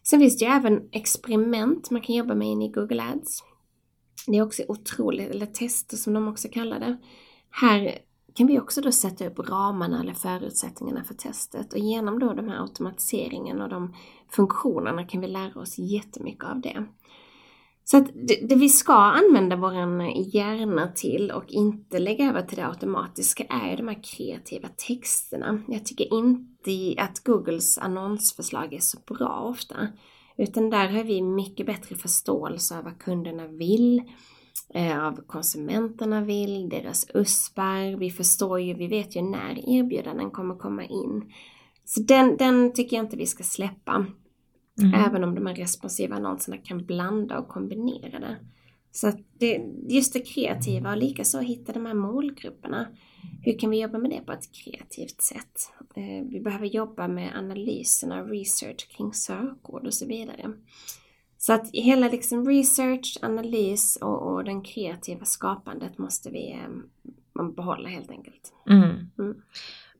Sen 0.03 0.21
finns 0.21 0.39
det 0.39 0.45
ju 0.45 0.51
även 0.51 0.89
experiment 0.93 1.91
man 1.91 2.01
kan 2.01 2.15
jobba 2.15 2.35
med 2.35 2.49
in 2.49 2.63
i 2.63 2.69
Google 2.69 3.03
Ads. 3.03 3.43
Det 4.27 4.37
är 4.37 4.43
också 4.43 4.63
otroligt, 4.69 5.31
eller 5.31 5.47
tester 5.47 5.97
som 5.97 6.13
de 6.13 6.29
också 6.29 6.49
kallar 6.49 6.81
det. 6.81 6.97
Här 7.51 7.99
kan 8.35 8.47
vi 8.47 8.61
också 8.61 8.81
då 8.81 8.93
sätta 8.93 9.27
upp 9.27 9.39
ramarna 9.39 10.01
eller 10.01 10.15
förutsättningarna 10.15 11.05
för 11.05 11.15
testet 11.15 11.73
och 11.73 11.79
genom 11.79 12.19
då 12.19 12.33
de 12.33 12.49
här 12.49 12.63
automatiseringen 12.63 13.61
och 13.61 13.69
de 13.69 13.95
funktionerna 14.31 15.05
kan 15.05 15.21
vi 15.21 15.27
lära 15.27 15.61
oss 15.61 15.79
jättemycket 15.79 16.45
av 16.45 16.61
det. 16.61 16.87
Så 17.89 17.97
att 17.97 18.07
det, 18.15 18.49
det, 18.49 18.55
vi 18.55 18.69
ska 18.69 18.95
använda 18.95 19.57
våran 19.57 20.23
hjärna 20.23 20.93
till 20.95 21.31
och 21.31 21.45
inte 21.49 21.99
lägga 21.99 22.29
över 22.29 22.43
till 22.43 22.57
det 22.57 22.67
automatiska 22.67 23.45
är 23.45 23.77
de 23.77 23.89
här 23.89 24.03
kreativa 24.03 24.69
texterna. 24.69 25.63
Jag 25.69 25.85
tycker 25.85 26.15
inte 26.15 27.03
att 27.03 27.25
Googles 27.25 27.79
annonsförslag 27.79 28.75
är 28.75 28.81
så 28.81 28.99
bra 29.07 29.41
ofta. 29.41 29.89
Utan 30.37 30.71
där 30.71 30.89
har 30.89 31.05
vi 31.05 31.23
mycket 31.23 31.67
bättre 31.67 31.97
förståelse 31.97 32.79
av 32.79 32.85
vad 32.85 32.99
kunderna 32.99 33.47
vill, 33.47 34.03
eh, 34.75 35.07
av 35.07 35.21
konsumenterna 35.27 36.21
vill, 36.21 36.69
deras 36.69 37.07
USPar. 37.15 37.97
Vi 37.97 38.11
förstår 38.11 38.61
ju, 38.61 38.75
vi 38.75 38.87
vet 38.87 39.17
ju 39.17 39.23
när 39.23 39.69
erbjudanden 39.69 40.31
kommer 40.31 40.55
komma 40.55 40.85
in. 40.85 41.33
Så 41.85 42.01
den, 42.01 42.37
den 42.37 42.73
tycker 42.73 42.97
jag 42.97 43.05
inte 43.05 43.17
vi 43.17 43.27
ska 43.27 43.45
släppa. 43.45 44.07
Mm. 44.83 44.95
Även 44.95 45.25
om 45.25 45.35
de 45.35 45.47
här 45.47 45.55
responsiva 45.55 46.17
annonserna 46.17 46.57
kan 46.57 46.85
blanda 46.85 47.39
och 47.39 47.49
kombinera 47.49 48.19
det. 48.19 48.37
Så 48.93 49.13
det, 49.39 49.63
just 49.89 50.13
det 50.13 50.21
kreativa 50.21 50.91
och 50.91 50.97
likaså 50.97 51.39
hitta 51.39 51.73
de 51.73 51.87
här 51.87 51.95
målgrupperna. 51.95 52.87
Hur 53.43 53.59
kan 53.59 53.71
vi 53.71 53.81
jobba 53.81 53.99
med 53.99 54.11
det 54.11 54.21
på 54.21 54.33
ett 54.33 54.53
kreativt 54.53 55.23
sätt? 55.23 55.73
Eh, 55.97 56.29
vi 56.31 56.41
behöver 56.41 56.67
jobba 56.67 57.09
med 57.09 57.37
analyserna 57.37 58.23
och 58.23 58.29
research 58.29 58.89
kring 58.97 59.13
sökord 59.13 59.87
och 59.87 59.95
så 59.95 60.07
vidare. 60.07 60.53
Så 61.39 61.53
att 61.53 61.71
hela 61.73 62.09
liksom 62.09 62.49
research, 62.49 63.19
analys 63.23 63.99
och, 64.01 64.33
och 64.33 64.45
den 64.45 64.63
kreativa 64.63 65.25
skapandet 65.25 65.99
måste 65.99 66.31
vi 66.31 66.53
eh, 66.53 67.49
behålla 67.57 67.89
helt 67.89 68.11
enkelt. 68.11 68.53
Mm. 68.71 69.11
Mm. 69.19 69.43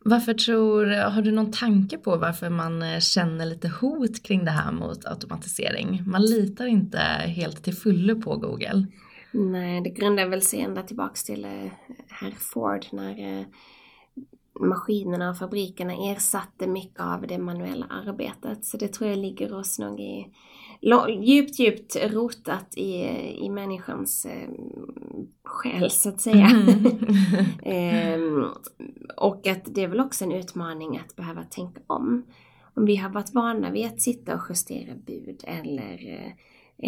Varför 0.09 0.35
tror, 0.35 0.87
har 0.87 1.23
du 1.23 1.33
någon 1.33 1.51
tanke 1.51 1.99
på 1.99 2.17
varför 2.17 2.51
man 2.51 2.83
eh, 2.83 3.01
känner 3.01 3.47
lite 3.47 3.69
hot 3.69 4.23
kring 4.23 4.45
det 4.45 4.51
här 4.51 4.73
mot 4.73 5.07
automatisering? 5.07 6.03
Man 6.07 6.23
litar 6.23 6.67
inte 6.67 6.99
helt 7.27 7.65
till 7.65 7.75
fullo 7.75 8.21
på 8.21 8.37
Google. 8.37 8.87
Nej, 9.33 9.81
det 9.81 9.91
grundar 9.91 10.27
väl 10.27 10.43
sig 10.43 10.61
ända 10.61 10.83
tillbaks 10.83 11.25
till 11.25 11.45
eh, 11.45 11.73
herr 12.09 12.31
Ford 12.39 12.87
när 12.93 13.39
eh, 13.39 13.47
maskinerna 14.61 15.31
och 15.31 15.39
fabrikerna 15.39 15.93
ersatte 15.93 16.67
mycket 16.67 17.01
av 17.01 17.27
det 17.27 17.39
manuella 17.39 17.87
arbetet. 17.87 18.65
Så 18.65 18.77
det 18.77 18.89
tror 18.89 19.11
jag 19.11 19.19
ligger 19.19 19.53
oss 19.53 19.79
nog 19.79 20.01
i 20.01 20.27
djupt, 21.09 21.59
djupt 21.59 21.97
rotat 21.97 22.75
i, 22.77 22.93
i 23.45 23.51
människans 23.51 24.27
eh, 24.27 24.49
själ 25.45 25.91
så 25.91 26.09
att 26.09 26.21
säga. 26.21 26.47
Mm. 26.47 26.95
eh, 27.63 28.51
och 29.17 29.47
att 29.47 29.65
det 29.65 29.83
är 29.83 29.89
väl 29.89 30.01
också 30.01 30.25
en 30.25 30.33
utmaning 30.33 30.99
att 30.99 31.17
behöva 31.17 31.43
tänka 31.43 31.81
om. 31.87 32.23
Om 32.75 32.85
vi 32.85 32.97
har 32.97 33.11
varit 33.11 33.35
vana 33.35 33.71
vid 33.71 33.87
att 33.87 34.01
sitta 34.01 34.35
och 34.35 34.43
justera 34.49 34.95
bud 34.95 35.45
eller 35.47 36.09
eh, 36.15 36.33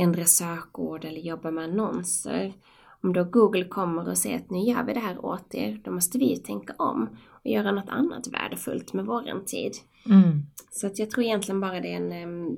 ändra 0.02 0.24
sökord 0.24 1.04
eller 1.04 1.20
jobba 1.20 1.50
med 1.50 1.64
annonser. 1.64 2.54
Om 3.02 3.12
då 3.12 3.24
Google 3.24 3.64
kommer 3.64 4.08
och 4.08 4.18
säger 4.18 4.36
att 4.36 4.50
nu 4.50 4.58
gör 4.58 4.84
vi 4.84 4.94
det 4.94 5.00
här 5.00 5.24
åt 5.24 5.54
er, 5.54 5.80
då 5.84 5.90
måste 5.90 6.18
vi 6.18 6.36
tänka 6.36 6.74
om 6.78 7.08
och 7.28 7.50
göra 7.50 7.72
något 7.72 7.88
annat 7.88 8.28
värdefullt 8.32 8.92
med 8.92 9.06
våran 9.06 9.44
tid. 9.44 9.72
Mm. 10.06 10.42
Så 10.70 10.86
att 10.86 10.98
jag 10.98 11.10
tror 11.10 11.24
egentligen 11.24 11.60
bara 11.60 11.80
det 11.80 11.92
är 11.92 11.96
en... 11.96 12.56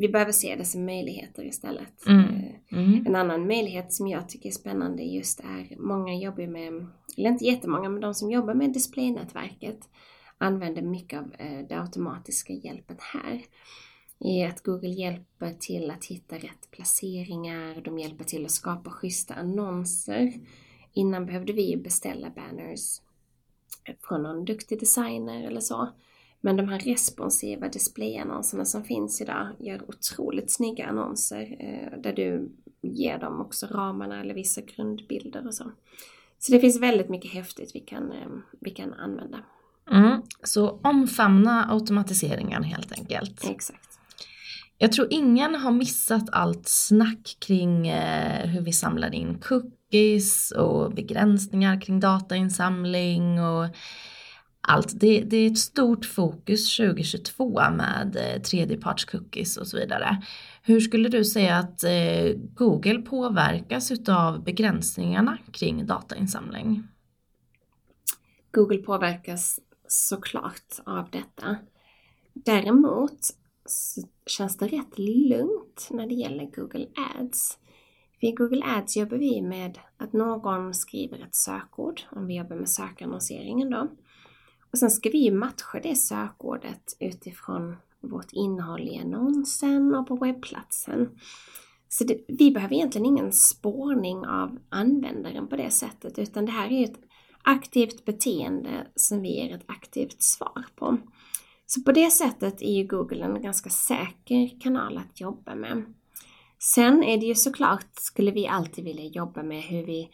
vi 0.00 0.08
behöver 0.08 0.32
se 0.32 0.56
det 0.56 0.64
som 0.64 0.84
möjligheter 0.84 1.44
istället. 1.44 2.06
Mm. 2.06 2.24
Eh, 2.24 2.54
Mm. 2.74 3.06
En 3.06 3.16
annan 3.16 3.46
möjlighet 3.46 3.92
som 3.92 4.08
jag 4.08 4.28
tycker 4.28 4.48
är 4.48 4.52
spännande 4.52 5.02
just 5.02 5.40
är, 5.40 5.76
många 5.76 6.14
jobbar 6.14 6.46
med, 6.46 6.86
eller 7.16 7.30
inte 7.30 7.44
jättemånga, 7.44 7.88
men 7.88 8.00
de 8.00 8.14
som 8.14 8.30
jobbar 8.30 8.54
med 8.54 8.72
displaynätverket 8.72 9.88
använder 10.38 10.82
mycket 10.82 11.18
av 11.18 11.34
eh, 11.38 11.66
det 11.68 11.80
automatiska 11.80 12.52
hjälpet 12.52 13.00
här. 13.00 13.42
I 14.20 14.44
att 14.44 14.62
Google 14.62 14.88
hjälper 14.88 15.50
till 15.50 15.90
att 15.90 16.04
hitta 16.04 16.36
rätt 16.36 16.70
placeringar, 16.70 17.80
de 17.80 17.98
hjälper 17.98 18.24
till 18.24 18.44
att 18.44 18.50
skapa 18.50 18.90
schyssta 18.90 19.34
annonser. 19.34 20.32
Innan 20.92 21.26
behövde 21.26 21.52
vi 21.52 21.76
beställa 21.76 22.30
banners 22.30 23.00
från 24.08 24.22
någon 24.22 24.44
duktig 24.44 24.80
designer 24.80 25.46
eller 25.46 25.60
så. 25.60 25.88
Men 26.44 26.56
de 26.56 26.68
här 26.68 26.78
responsiva 26.78 27.68
displayannonserna 27.68 28.64
som 28.64 28.84
finns 28.84 29.20
idag 29.20 29.48
gör 29.58 29.82
otroligt 29.88 30.52
snygga 30.52 30.86
annonser 30.86 31.56
eh, 31.60 32.00
där 32.00 32.12
du 32.12 32.52
ger 32.82 33.18
dem 33.18 33.40
också 33.40 33.66
ramarna 33.66 34.20
eller 34.20 34.34
vissa 34.34 34.60
grundbilder 34.60 35.46
och 35.46 35.54
så. 35.54 35.72
Så 36.38 36.52
det 36.52 36.60
finns 36.60 36.80
väldigt 36.80 37.08
mycket 37.08 37.30
häftigt 37.32 37.70
vi 37.74 37.80
kan, 37.80 38.12
eh, 38.12 38.28
vi 38.60 38.70
kan 38.70 38.92
använda. 38.94 39.38
Mm. 39.90 40.22
Så 40.42 40.80
omfamna 40.82 41.70
automatiseringen 41.70 42.62
helt 42.62 42.92
enkelt. 42.98 43.44
Exakt. 43.50 43.98
Jag 44.78 44.92
tror 44.92 45.08
ingen 45.10 45.54
har 45.54 45.72
missat 45.72 46.28
allt 46.32 46.68
snack 46.68 47.36
kring 47.38 47.88
eh, 47.88 48.46
hur 48.46 48.60
vi 48.60 48.72
samlar 48.72 49.14
in 49.14 49.38
cookies 49.40 50.50
och 50.50 50.94
begränsningar 50.94 51.80
kring 51.80 52.00
datainsamling 52.00 53.40
och 53.40 53.66
allt. 54.68 55.00
Det, 55.00 55.20
det 55.20 55.36
är 55.36 55.50
ett 55.50 55.58
stort 55.58 56.04
fokus 56.04 56.76
2022 56.76 57.60
med 57.70 58.16
eh, 58.16 58.40
tredjeparts-cookies 58.40 59.58
och 59.58 59.66
så 59.66 59.76
vidare. 59.76 60.22
Hur 60.62 60.80
skulle 60.80 61.08
du 61.08 61.24
säga 61.24 61.56
att 61.56 61.84
eh, 61.84 62.36
Google 62.54 62.98
påverkas 62.98 63.90
utav 63.92 64.44
begränsningarna 64.44 65.38
kring 65.52 65.86
datainsamling? 65.86 66.88
Google 68.52 68.78
påverkas 68.78 69.60
såklart 69.88 70.80
av 70.86 71.10
detta. 71.10 71.56
Däremot 72.32 73.18
känns 74.26 74.56
det 74.56 74.66
rätt 74.66 74.98
lugnt 74.98 75.88
när 75.90 76.06
det 76.06 76.14
gäller 76.14 76.44
Google 76.44 76.86
Ads. 77.18 77.58
I 78.20 78.32
Google 78.32 78.62
Ads 78.64 78.96
jobbar 78.96 79.16
vi 79.16 79.42
med 79.42 79.78
att 79.96 80.12
någon 80.12 80.74
skriver 80.74 81.18
ett 81.18 81.34
sökord, 81.34 82.00
om 82.10 82.26
vi 82.26 82.36
jobbar 82.36 82.56
med 82.56 82.68
sökannonseringen 82.68 83.70
då. 83.70 83.88
Och 84.74 84.78
sen 84.78 84.90
ska 84.90 85.10
vi 85.10 85.18
ju 85.18 85.32
matcha 85.32 85.80
det 85.82 85.96
sökordet 85.96 86.96
utifrån 87.00 87.76
vårt 88.00 88.32
innehåll 88.32 88.88
i 88.88 88.98
annonsen 88.98 89.94
och 89.94 90.06
på 90.06 90.16
webbplatsen. 90.16 91.10
Så 91.88 92.04
det, 92.04 92.24
vi 92.28 92.50
behöver 92.50 92.74
egentligen 92.74 93.06
ingen 93.06 93.32
spårning 93.32 94.26
av 94.26 94.58
användaren 94.68 95.48
på 95.48 95.56
det 95.56 95.70
sättet, 95.70 96.18
utan 96.18 96.46
det 96.46 96.52
här 96.52 96.66
är 96.66 96.78
ju 96.78 96.84
ett 96.84 97.00
aktivt 97.42 98.04
beteende 98.04 98.86
som 98.94 99.22
vi 99.22 99.28
ger 99.28 99.54
ett 99.54 99.64
aktivt 99.66 100.22
svar 100.22 100.64
på. 100.76 100.98
Så 101.66 101.82
på 101.82 101.92
det 101.92 102.10
sättet 102.10 102.62
är 102.62 102.72
ju 102.72 102.86
Google 102.86 103.24
en 103.24 103.42
ganska 103.42 103.70
säker 103.70 104.60
kanal 104.60 104.98
att 104.98 105.20
jobba 105.20 105.54
med. 105.54 105.84
Sen 106.58 107.04
är 107.04 107.18
det 107.18 107.26
ju 107.26 107.34
såklart, 107.34 107.90
skulle 107.92 108.30
vi 108.30 108.46
alltid 108.46 108.84
vilja 108.84 109.04
jobba 109.04 109.42
med 109.42 109.62
hur 109.62 109.86
vi 109.86 110.10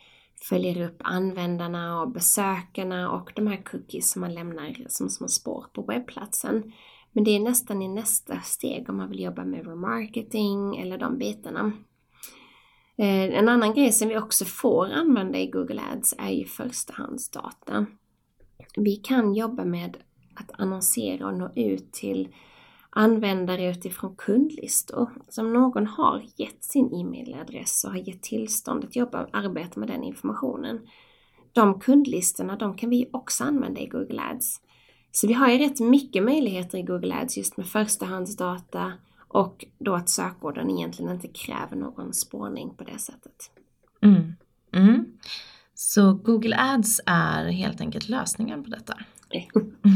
följer 0.48 0.86
upp 0.86 0.96
användarna 1.04 2.02
och 2.02 2.10
besökarna 2.10 3.10
och 3.10 3.32
de 3.34 3.46
här 3.46 3.62
cookies 3.64 4.10
som 4.10 4.20
man 4.20 4.34
lämnar 4.34 4.86
som 4.88 5.10
små 5.10 5.28
spår 5.28 5.66
på 5.72 5.82
webbplatsen. 5.82 6.72
Men 7.12 7.24
det 7.24 7.30
är 7.30 7.40
nästan 7.40 7.82
i 7.82 7.88
nästa 7.88 8.40
steg 8.40 8.90
om 8.90 8.96
man 8.96 9.10
vill 9.10 9.20
jobba 9.20 9.44
med 9.44 9.66
remarketing 9.66 10.78
eller 10.78 10.98
de 10.98 11.18
bitarna. 11.18 11.72
Eh, 12.98 13.38
en 13.38 13.48
annan 13.48 13.74
grej 13.74 13.92
som 13.92 14.08
vi 14.08 14.18
också 14.18 14.44
får 14.44 14.86
använda 14.86 15.38
i 15.38 15.46
Google 15.46 15.82
Ads 15.92 16.14
är 16.18 16.30
ju 16.30 16.44
förstahandsdata. 16.44 17.86
Vi 18.76 18.96
kan 18.96 19.34
jobba 19.34 19.64
med 19.64 19.96
att 20.34 20.60
annonsera 20.60 21.26
och 21.26 21.38
nå 21.38 21.52
ut 21.56 21.92
till 21.92 22.28
användare 22.90 23.70
utifrån 23.70 24.16
kundlistor. 24.16 25.10
Så 25.28 25.42
om 25.42 25.52
någon 25.52 25.86
har 25.86 26.22
gett 26.36 26.64
sin 26.64 26.94
e-mailadress 26.94 27.84
och 27.84 27.90
har 27.90 27.98
gett 27.98 28.22
tillstånd 28.22 28.84
att 28.84 28.96
jobba 28.96 29.26
arbeta 29.32 29.80
med 29.80 29.88
den 29.88 30.04
informationen. 30.04 30.80
De 31.52 31.80
kundlistorna, 31.80 32.56
de 32.56 32.76
kan 32.76 32.90
vi 32.90 33.10
också 33.12 33.44
använda 33.44 33.80
i 33.80 33.86
Google 33.86 34.22
Ads. 34.22 34.60
Så 35.12 35.26
vi 35.26 35.32
har 35.32 35.48
ju 35.48 35.58
rätt 35.58 35.80
mycket 35.80 36.22
möjligheter 36.22 36.78
i 36.78 36.82
Google 36.82 37.14
Ads 37.14 37.36
just 37.36 37.56
med 37.56 37.66
förstahandsdata 37.66 38.92
och 39.28 39.64
då 39.78 39.94
att 39.94 40.08
sökorden 40.08 40.70
egentligen 40.70 41.12
inte 41.12 41.28
kräver 41.28 41.76
någon 41.76 42.12
spårning 42.12 42.74
på 42.74 42.84
det 42.84 42.98
sättet. 42.98 43.50
Mm. 44.02 44.32
Mm. 44.72 45.06
Så 45.74 46.14
Google 46.14 46.56
Ads 46.58 47.00
är 47.06 47.44
helt 47.44 47.80
enkelt 47.80 48.08
lösningen 48.08 48.64
på 48.64 48.70
detta. 48.70 48.98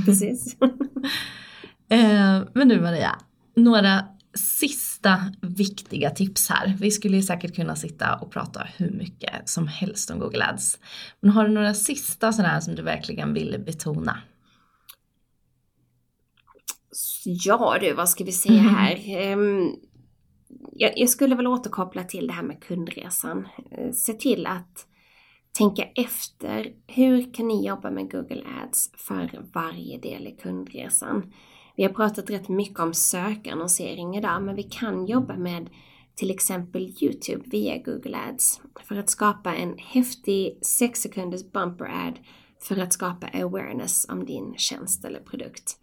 Precis. 0.07 0.57
Eh, 1.88 2.42
men 2.54 2.68
nu 2.68 2.80
Maria, 2.80 3.18
några 3.56 4.04
sista 4.34 5.20
viktiga 5.40 6.10
tips 6.10 6.48
här. 6.50 6.76
Vi 6.80 6.90
skulle 6.90 7.16
ju 7.16 7.22
säkert 7.22 7.54
kunna 7.54 7.76
sitta 7.76 8.14
och 8.16 8.30
prata 8.32 8.66
hur 8.76 8.90
mycket 8.90 9.48
som 9.48 9.68
helst 9.68 10.10
om 10.10 10.18
Google 10.18 10.44
Ads. 10.46 10.78
Men 11.20 11.30
har 11.30 11.48
du 11.48 11.54
några 11.54 11.74
sista 11.74 12.32
sådana 12.32 12.60
som 12.60 12.74
du 12.74 12.82
verkligen 12.82 13.34
vill 13.34 13.62
betona? 13.66 14.18
Ja 17.24 17.78
du, 17.80 17.92
vad 17.92 18.08
ska 18.08 18.24
vi 18.24 18.32
säga 18.32 18.60
här? 18.62 19.02
Ehm, 19.06 19.70
jag, 20.72 20.92
jag 20.96 21.08
skulle 21.08 21.34
väl 21.34 21.46
återkoppla 21.46 22.04
till 22.04 22.26
det 22.26 22.32
här 22.32 22.42
med 22.42 22.62
kundresan. 22.62 23.48
Eh, 23.70 23.90
Se 23.92 24.12
till 24.12 24.46
att 24.46 24.86
tänka 25.58 25.84
efter. 25.94 26.72
Hur 26.86 27.34
kan 27.34 27.48
ni 27.48 27.66
jobba 27.66 27.90
med 27.90 28.10
Google 28.10 28.42
Ads 28.62 28.90
för 28.96 29.44
varje 29.54 29.98
del 29.98 30.26
i 30.26 30.36
kundresan? 30.42 31.32
Vi 31.76 31.82
har 31.82 31.90
pratat 31.90 32.30
rätt 32.30 32.48
mycket 32.48 32.80
om 32.80 32.94
sökannonsering 32.94 34.16
idag, 34.16 34.42
men 34.42 34.56
vi 34.56 34.62
kan 34.62 35.06
jobba 35.06 35.37
med 35.37 35.70
till 36.14 36.30
exempel 36.30 36.94
Youtube 37.02 37.42
via 37.46 37.78
Google 37.78 38.18
Ads 38.28 38.60
för 38.80 38.96
att 38.96 39.10
skapa 39.10 39.54
en 39.54 39.78
häftig 39.78 40.58
6 40.62 41.00
sekunders 41.00 41.52
bumper 41.52 41.84
ad 41.84 42.14
för 42.62 42.76
att 42.76 42.92
skapa 42.92 43.26
awareness 43.26 44.06
om 44.08 44.24
din 44.24 44.54
tjänst 44.56 45.04
eller 45.04 45.20
produkt. 45.20 45.78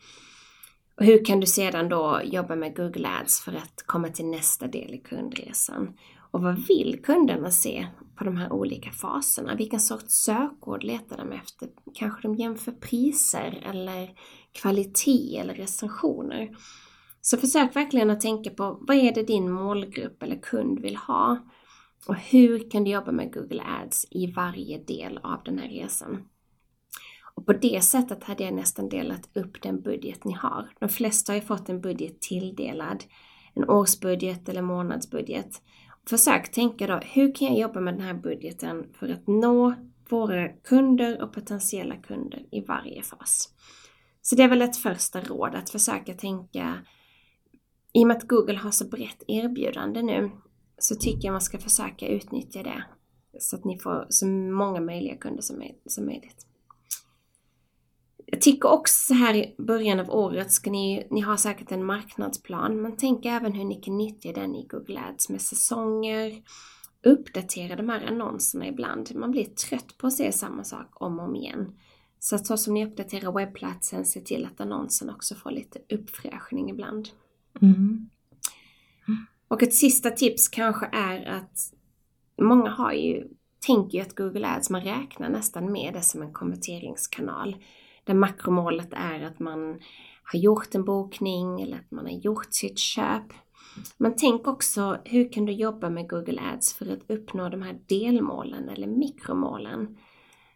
Och 0.98 1.06
hur 1.06 1.26
kan 1.26 1.40
du 1.40 1.48
sedan 1.48 1.90
då 1.90 2.22
jobba 2.24 2.56
med 2.56 2.76
Google 2.76 3.10
Ads 3.22 3.42
för 3.42 3.54
att 3.54 3.84
komma 3.86 4.10
till 4.10 4.26
nästa 4.26 4.68
del 4.68 4.94
i 4.94 4.98
kundresan? 4.98 5.94
Och 6.32 6.42
vad 6.42 6.68
vill 6.68 7.00
kunderna 7.04 7.52
se 7.52 7.88
på 8.22 8.26
de 8.26 8.38
här 8.38 8.54
olika 8.54 8.92
faserna? 8.92 9.56
Vilken 9.56 9.80
sorts 9.80 10.14
sökord 10.14 10.84
letar 10.84 11.18
de 11.18 11.32
efter? 11.32 11.70
Kanske 11.94 12.22
de 12.22 12.36
jämför 12.36 12.72
priser 12.72 13.64
eller 13.66 14.10
kvalitet 14.52 15.38
eller 15.38 15.54
recensioner? 15.54 16.50
Så 17.22 17.38
försök 17.38 17.76
verkligen 17.76 18.10
att 18.10 18.22
tänka 18.22 18.50
på 18.50 18.78
vad 18.82 18.98
är 18.98 19.14
det 19.14 19.24
din 19.24 19.52
målgrupp 19.52 20.24
eller 20.24 20.42
kund 20.42 20.80
vill 20.80 20.96
ha? 20.96 21.38
Och 22.08 22.16
hur 22.16 22.70
kan 22.72 22.84
du 22.84 22.92
jobba 22.92 23.12
med 23.12 23.34
Google 23.34 23.64
Ads 23.64 24.06
i 24.12 24.32
varje 24.32 24.78
del 24.78 25.18
av 25.18 25.44
den 25.46 25.60
här 25.60 25.70
resan? 25.70 26.24
Och 27.36 27.46
på 27.46 27.54
det 27.54 27.84
sättet 27.84 28.24
hade 28.24 28.44
jag 28.44 28.54
nästan 28.54 28.90
delat 28.90 29.30
upp 29.34 29.62
den 29.62 29.82
budget 29.82 30.26
ni 30.26 30.34
har. 30.34 30.70
De 30.80 30.90
flesta 30.90 31.32
har 31.32 31.36
ju 31.36 31.46
fått 31.46 31.70
en 31.70 31.82
budget 31.82 32.22
tilldelad. 32.22 33.04
En 33.54 33.70
årsbudget 33.70 34.50
eller 34.50 34.62
månadsbudget. 34.62 35.62
Försök 36.10 36.52
tänka 36.52 36.88
då, 36.88 36.98
hur 36.98 37.36
kan 37.36 37.48
jag 37.48 37.58
jobba 37.58 37.80
med 37.80 37.94
den 37.94 38.02
här 38.02 38.14
budgeten 38.14 38.86
för 38.94 39.10
att 39.10 39.28
nå 39.28 39.74
våra 40.10 40.48
kunder 40.48 41.22
och 41.22 41.34
potentiella 41.34 41.96
kunder 41.96 42.46
i 42.52 42.62
varje 42.62 43.04
fas? 43.04 43.54
Så 44.22 44.36
det 44.36 44.44
är 44.44 44.50
väl 44.50 44.62
ett 44.62 44.78
första 44.78 45.22
råd 45.22 45.56
att 45.56 45.70
försöka 45.70 46.14
tänka, 46.14 46.78
i 47.94 48.04
och 48.04 48.08
med 48.08 48.18
att 48.18 48.28
Google 48.28 48.58
har 48.58 48.72
så 48.72 48.88
brett 48.88 49.24
erbjudande 49.28 50.02
nu, 50.02 50.32
så 50.78 50.96
tycker 50.96 51.28
jag 51.28 51.32
man 51.32 51.42
ska 51.42 51.58
försöka 51.58 52.08
utnyttja 52.08 52.64
det 52.64 52.84
så 53.40 53.56
att 53.56 53.66
ni 53.66 53.80
får 53.80 54.06
så 54.10 54.28
många 54.28 54.82
möjliga 54.82 55.18
kunder 55.18 55.42
som, 55.42 55.64
som 55.86 56.06
möjligt. 56.06 56.48
Jag 58.32 58.42
tycker 58.42 58.70
också 58.70 58.94
så 59.08 59.14
här 59.14 59.36
i 59.36 59.56
början 59.58 60.00
av 60.00 60.10
året 60.10 60.52
ska 60.52 60.72
ni, 60.72 61.08
ni 61.10 61.22
har 61.22 61.38
säkert 61.38 61.72
en 61.72 61.86
marknadsplan, 61.86 62.82
men 62.82 62.98
tänk 62.98 63.26
även 63.26 63.54
hur 63.54 63.66
ni 63.66 63.76
kan 63.76 63.98
nyttja 63.98 64.34
den 64.34 64.56
i 64.56 64.68
Google 64.68 65.00
Ads 65.00 65.30
med 65.30 65.42
säsonger, 65.42 66.44
uppdatera 67.06 67.76
de 67.76 67.90
här 67.90 68.06
annonserna 68.08 68.68
ibland. 68.68 69.16
Man 69.16 69.32
blir 69.32 69.46
trött 69.46 69.98
på 69.98 70.08
att 70.08 70.14
se 70.14 70.32
samma 70.32 70.64
sak 70.64 70.88
om 71.02 71.20
och 71.20 71.26
om 71.26 71.36
igen. 71.36 71.76
Så 72.20 72.36
att 72.36 72.48
så 72.48 72.58
som 72.58 72.74
ni 72.74 72.86
uppdaterar 72.86 73.32
webbplatsen, 73.32 74.06
se 74.06 74.22
till 74.22 74.46
att 74.46 74.62
annonsen 74.62 75.10
också 75.10 75.36
får 75.36 75.52
lite 75.52 75.80
uppfräschning 75.90 76.70
ibland. 76.70 77.10
Mm. 77.62 78.10
Och 79.48 79.64
ett 79.64 79.74
sista 79.74 80.12
tips 80.12 80.48
kanske 80.48 80.86
är 80.86 81.26
att 81.26 81.74
många 82.42 82.70
har 82.70 82.94
ju 82.94 83.28
tänker 83.68 83.98
ju 83.98 84.04
att 84.04 84.16
Google 84.16 84.48
Ads, 84.48 84.70
man 84.70 84.82
räknar 84.82 85.30
nästan 85.30 85.72
med 85.72 85.94
det 85.94 86.02
som 86.02 86.22
en 86.22 86.34
konverteringskanal. 86.34 87.56
Där 88.04 88.14
makromålet 88.14 88.90
är 88.92 89.22
att 89.22 89.40
man 89.40 89.80
har 90.24 90.40
gjort 90.40 90.76
en 90.76 90.86
bokning 90.86 91.62
eller 91.62 91.78
att 91.78 91.92
man 91.92 92.06
har 92.06 92.14
gjort 92.14 92.48
sitt 92.50 92.80
köp. 92.80 93.34
Men 93.98 94.16
tänk 94.18 94.48
också, 94.48 94.98
hur 95.06 95.32
kan 95.32 95.46
du 95.46 95.54
jobba 95.54 95.90
med 95.90 96.10
Google 96.10 96.42
Ads 96.54 96.74
för 96.74 96.94
att 96.94 97.12
uppnå 97.12 97.50
de 97.50 97.62
här 97.62 97.80
delmålen 97.88 98.70
eller 98.70 98.88
mikromålen? 98.88 99.98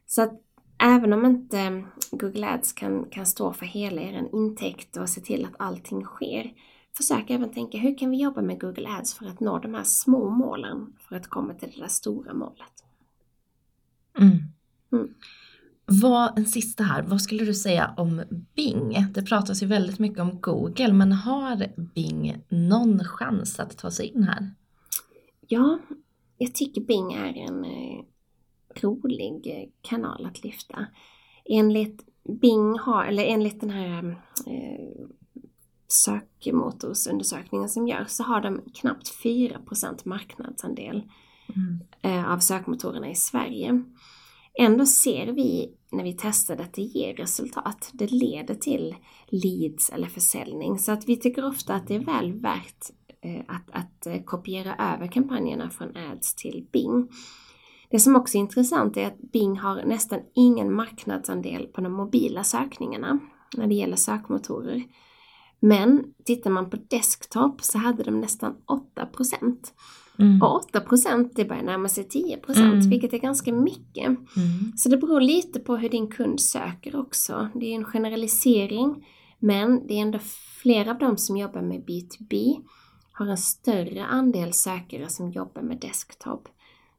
Så 0.06 0.22
att 0.22 0.42
även 0.78 1.14
om 1.14 1.26
inte 1.26 1.86
Google 2.12 2.50
Ads 2.50 2.74
kan, 2.74 3.10
kan 3.10 3.26
stå 3.26 3.54
för 3.54 3.66
hela 3.66 4.02
er 4.02 4.30
intäkt 4.34 4.98
och 4.98 5.10
se 5.10 5.22
till 5.22 5.46
att 5.46 5.56
allting 5.62 6.04
sker, 6.04 6.54
försök 6.98 7.30
även 7.30 7.54
tänka 7.54 7.78
hur 7.78 7.98
kan 7.98 8.10
vi 8.10 8.22
jobba 8.22 8.42
med 8.42 8.62
Google 8.62 8.90
Ads 8.90 9.14
för 9.14 9.26
att 9.26 9.40
nå 9.40 9.60
de 9.60 9.74
här 9.74 9.84
små 9.84 10.30
målen 10.30 10.94
för 11.00 11.16
att 11.16 11.28
komma 11.28 11.54
till 11.54 11.72
det 11.76 11.82
där 11.82 11.88
stora 11.88 12.34
målet. 12.34 12.84
Mm. 14.18 14.38
Mm. 14.92 15.14
Vad, 15.88 16.40
en 16.40 16.46
sista 16.46 16.84
här, 16.84 17.04
vad 17.04 17.22
skulle 17.22 17.46
du 17.46 17.54
säga 17.54 17.94
om 17.98 18.24
Bing? 18.56 19.08
Det 19.14 19.22
pratas 19.22 19.64
ju 19.64 19.68
väldigt 19.68 20.00
mycket 20.00 20.20
om 20.20 20.42
Google, 20.42 20.94
men 20.94 21.12
har 21.12 21.68
Bing 21.96 22.38
någon 22.50 23.04
chans 23.04 23.60
att 23.60 23.78
ta 23.78 23.92
sig 23.92 24.08
in 24.08 24.24
här? 24.24 24.52
Ja, 25.48 25.80
jag 26.38 26.56
tycker 26.56 26.82
Bing 26.82 27.14
är 27.14 27.38
en 27.38 27.66
eh, 27.66 28.06
rolig 28.82 29.72
kanal 29.82 30.26
att 30.26 30.44
lyfta. 30.44 30.86
Enligt 31.46 32.06
Bing 32.42 32.80
har, 32.80 33.06
eller 33.06 33.24
enligt 33.24 33.62
den 33.62 33.70
här 33.70 34.24
eh, 34.48 35.06
sökmotorsundersökningen 35.88 37.70
som 37.70 37.88
görs 37.88 38.10
så 38.10 38.24
har 38.24 38.42
de 38.42 38.62
knappt 38.74 39.10
4 39.10 39.60
marknadsandel 40.04 41.04
mm. 41.56 41.80
eh, 42.02 42.32
av 42.32 42.40
sökmotorerna 42.40 43.10
i 43.10 43.16
Sverige. 43.16 43.84
Ändå 44.60 44.86
ser 44.86 45.28
vi 45.28 45.74
när 45.92 46.04
vi 46.04 46.18
testar 46.20 46.58
att 46.58 46.74
det 46.74 46.82
ger 46.82 47.14
resultat. 47.14 47.90
Det 47.94 48.12
leder 48.12 48.56
till 48.56 48.96
leads 49.28 49.90
eller 49.90 50.08
försäljning. 50.08 50.80
Så 50.80 50.92
att 50.92 51.10
vi 51.10 51.18
tycker 51.18 51.46
ofta 51.46 51.76
att 51.76 51.88
det 51.88 51.96
är 51.96 52.00
väl 52.00 52.34
värt 52.34 52.90
eh, 53.22 53.42
att, 53.48 53.72
att 53.72 54.08
eh, 54.08 54.24
kopiera 54.24 54.76
över 54.94 55.08
kampanjerna 55.08 55.70
från 55.70 55.98
ads 55.98 56.36
till 56.36 56.68
Bing. 56.72 57.10
Det 57.90 58.00
som 58.00 58.16
också 58.16 58.38
är 58.38 58.40
intressant 58.40 58.98
är 58.98 59.08
att 59.08 59.32
Bing 59.32 59.58
har 59.58 59.84
nästan 59.84 60.20
ingen 60.36 60.74
marknadsandel 60.74 61.68
på 61.68 61.82
de 61.82 61.94
mobila 61.94 62.44
sökningarna 62.44 63.20
när 63.58 63.68
det 63.68 63.76
gäller 63.76 63.96
sökmotorer. 63.96 64.84
Men 65.60 66.04
tittar 66.26 66.50
man 66.50 66.70
på 66.70 66.78
desktop 66.90 67.62
så 67.64 67.78
hade 67.78 68.04
de 68.04 68.22
nästan 68.22 68.56
8 68.66 69.10
Mm. 70.20 70.42
Och 70.42 70.56
8 70.56 70.82
det 71.36 71.46
börjar 71.46 71.64
närma 71.64 71.90
sig 71.90 72.04
10 72.04 72.40
mm. 72.56 72.90
vilket 72.90 73.14
är 73.14 73.18
ganska 73.18 73.54
mycket. 73.54 74.06
Mm. 74.08 74.74
Så 74.76 74.90
det 74.90 74.98
beror 74.98 75.22
lite 75.22 75.60
på 75.60 75.76
hur 75.76 75.90
din 75.90 76.08
kund 76.08 76.42
söker 76.42 76.96
också. 76.96 77.50
Det 77.54 77.66
är 77.66 77.76
en 77.76 77.86
generalisering, 77.86 79.08
men 79.40 79.88
det 79.88 79.94
är 79.94 80.02
ändå 80.02 80.20
flera 80.62 80.92
av 80.92 80.98
dem 80.98 81.18
som 81.18 81.38
jobbar 81.38 81.62
med 81.62 81.86
B2B 81.86 82.64
har 83.12 83.28
en 83.28 83.38
större 83.38 84.06
andel 84.06 84.54
sökare 84.54 85.10
som 85.10 85.32
jobbar 85.32 85.62
med 85.62 85.80
desktop. 85.80 86.48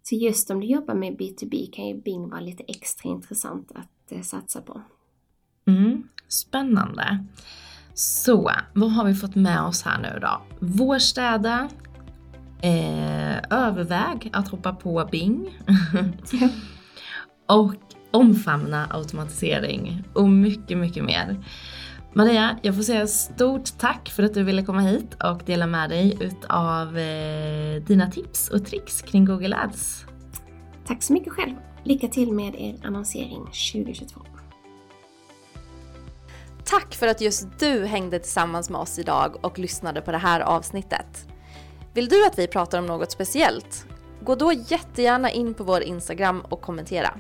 Så 0.02 0.14
just 0.14 0.50
om 0.50 0.60
du 0.60 0.66
jobbar 0.66 0.94
med 0.94 1.16
B2B 1.16 1.72
kan 1.72 1.86
ju 1.86 2.02
Bing 2.02 2.28
vara 2.28 2.40
lite 2.40 2.62
extra 2.62 3.10
intressant 3.10 3.72
att 3.74 4.12
eh, 4.12 4.22
satsa 4.22 4.60
på. 4.60 4.82
Mm, 5.66 6.08
spännande. 6.28 7.24
Så, 7.94 8.50
vad 8.74 8.92
har 8.92 9.04
vi 9.04 9.14
fått 9.14 9.34
med 9.34 9.62
oss 9.62 9.82
här 9.82 10.00
nu 10.02 10.18
då? 10.20 10.42
Vårstäda, 10.60 11.68
eh, 12.60 13.36
överväg 13.50 14.30
att 14.32 14.48
hoppa 14.48 14.72
på 14.72 15.08
Bing 15.10 15.58
och 17.46 17.74
omfamna 18.10 18.86
automatisering 18.90 20.04
och 20.12 20.28
mycket, 20.28 20.78
mycket 20.78 21.04
mer. 21.04 21.44
Maria, 22.12 22.58
jag 22.62 22.74
får 22.74 22.82
säga 22.82 23.06
stort 23.06 23.78
tack 23.78 24.08
för 24.08 24.22
att 24.22 24.34
du 24.34 24.42
ville 24.42 24.62
komma 24.62 24.80
hit 24.80 25.16
och 25.24 25.42
dela 25.46 25.66
med 25.66 25.90
dig 25.90 26.18
utav 26.20 26.98
eh, 26.98 27.82
dina 27.82 28.10
tips 28.10 28.48
och 28.48 28.66
tricks 28.66 29.02
kring 29.02 29.24
Google 29.24 29.56
Ads. 29.56 30.06
Tack 30.86 31.02
så 31.02 31.12
mycket 31.12 31.32
själv. 31.32 31.54
Lycka 31.84 32.08
till 32.08 32.32
med 32.32 32.54
er 32.54 32.76
annonsering 32.84 33.44
2022. 33.72 34.20
Tack 36.64 36.94
för 36.94 37.06
att 37.06 37.20
just 37.20 37.58
du 37.58 37.84
hängde 37.84 38.18
tillsammans 38.18 38.70
med 38.70 38.80
oss 38.80 38.98
idag 38.98 39.36
och 39.44 39.58
lyssnade 39.58 40.00
på 40.00 40.12
det 40.12 40.18
här 40.18 40.40
avsnittet. 40.40 41.28
Vill 41.96 42.08
du 42.08 42.26
att 42.26 42.38
vi 42.38 42.46
pratar 42.46 42.78
om 42.78 42.86
något 42.86 43.10
speciellt? 43.10 43.86
Gå 44.20 44.34
då 44.34 44.52
jättegärna 44.52 45.30
in 45.30 45.54
på 45.54 45.64
vår 45.64 45.82
Instagram 45.82 46.40
och 46.40 46.60
kommentera. 46.60 47.14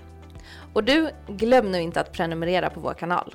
Och 0.72 0.84
du, 0.84 1.10
glöm 1.28 1.72
nu 1.72 1.80
inte 1.82 2.00
att 2.00 2.12
prenumerera 2.12 2.70
på 2.70 2.80
vår 2.80 2.94
kanal. 2.94 3.34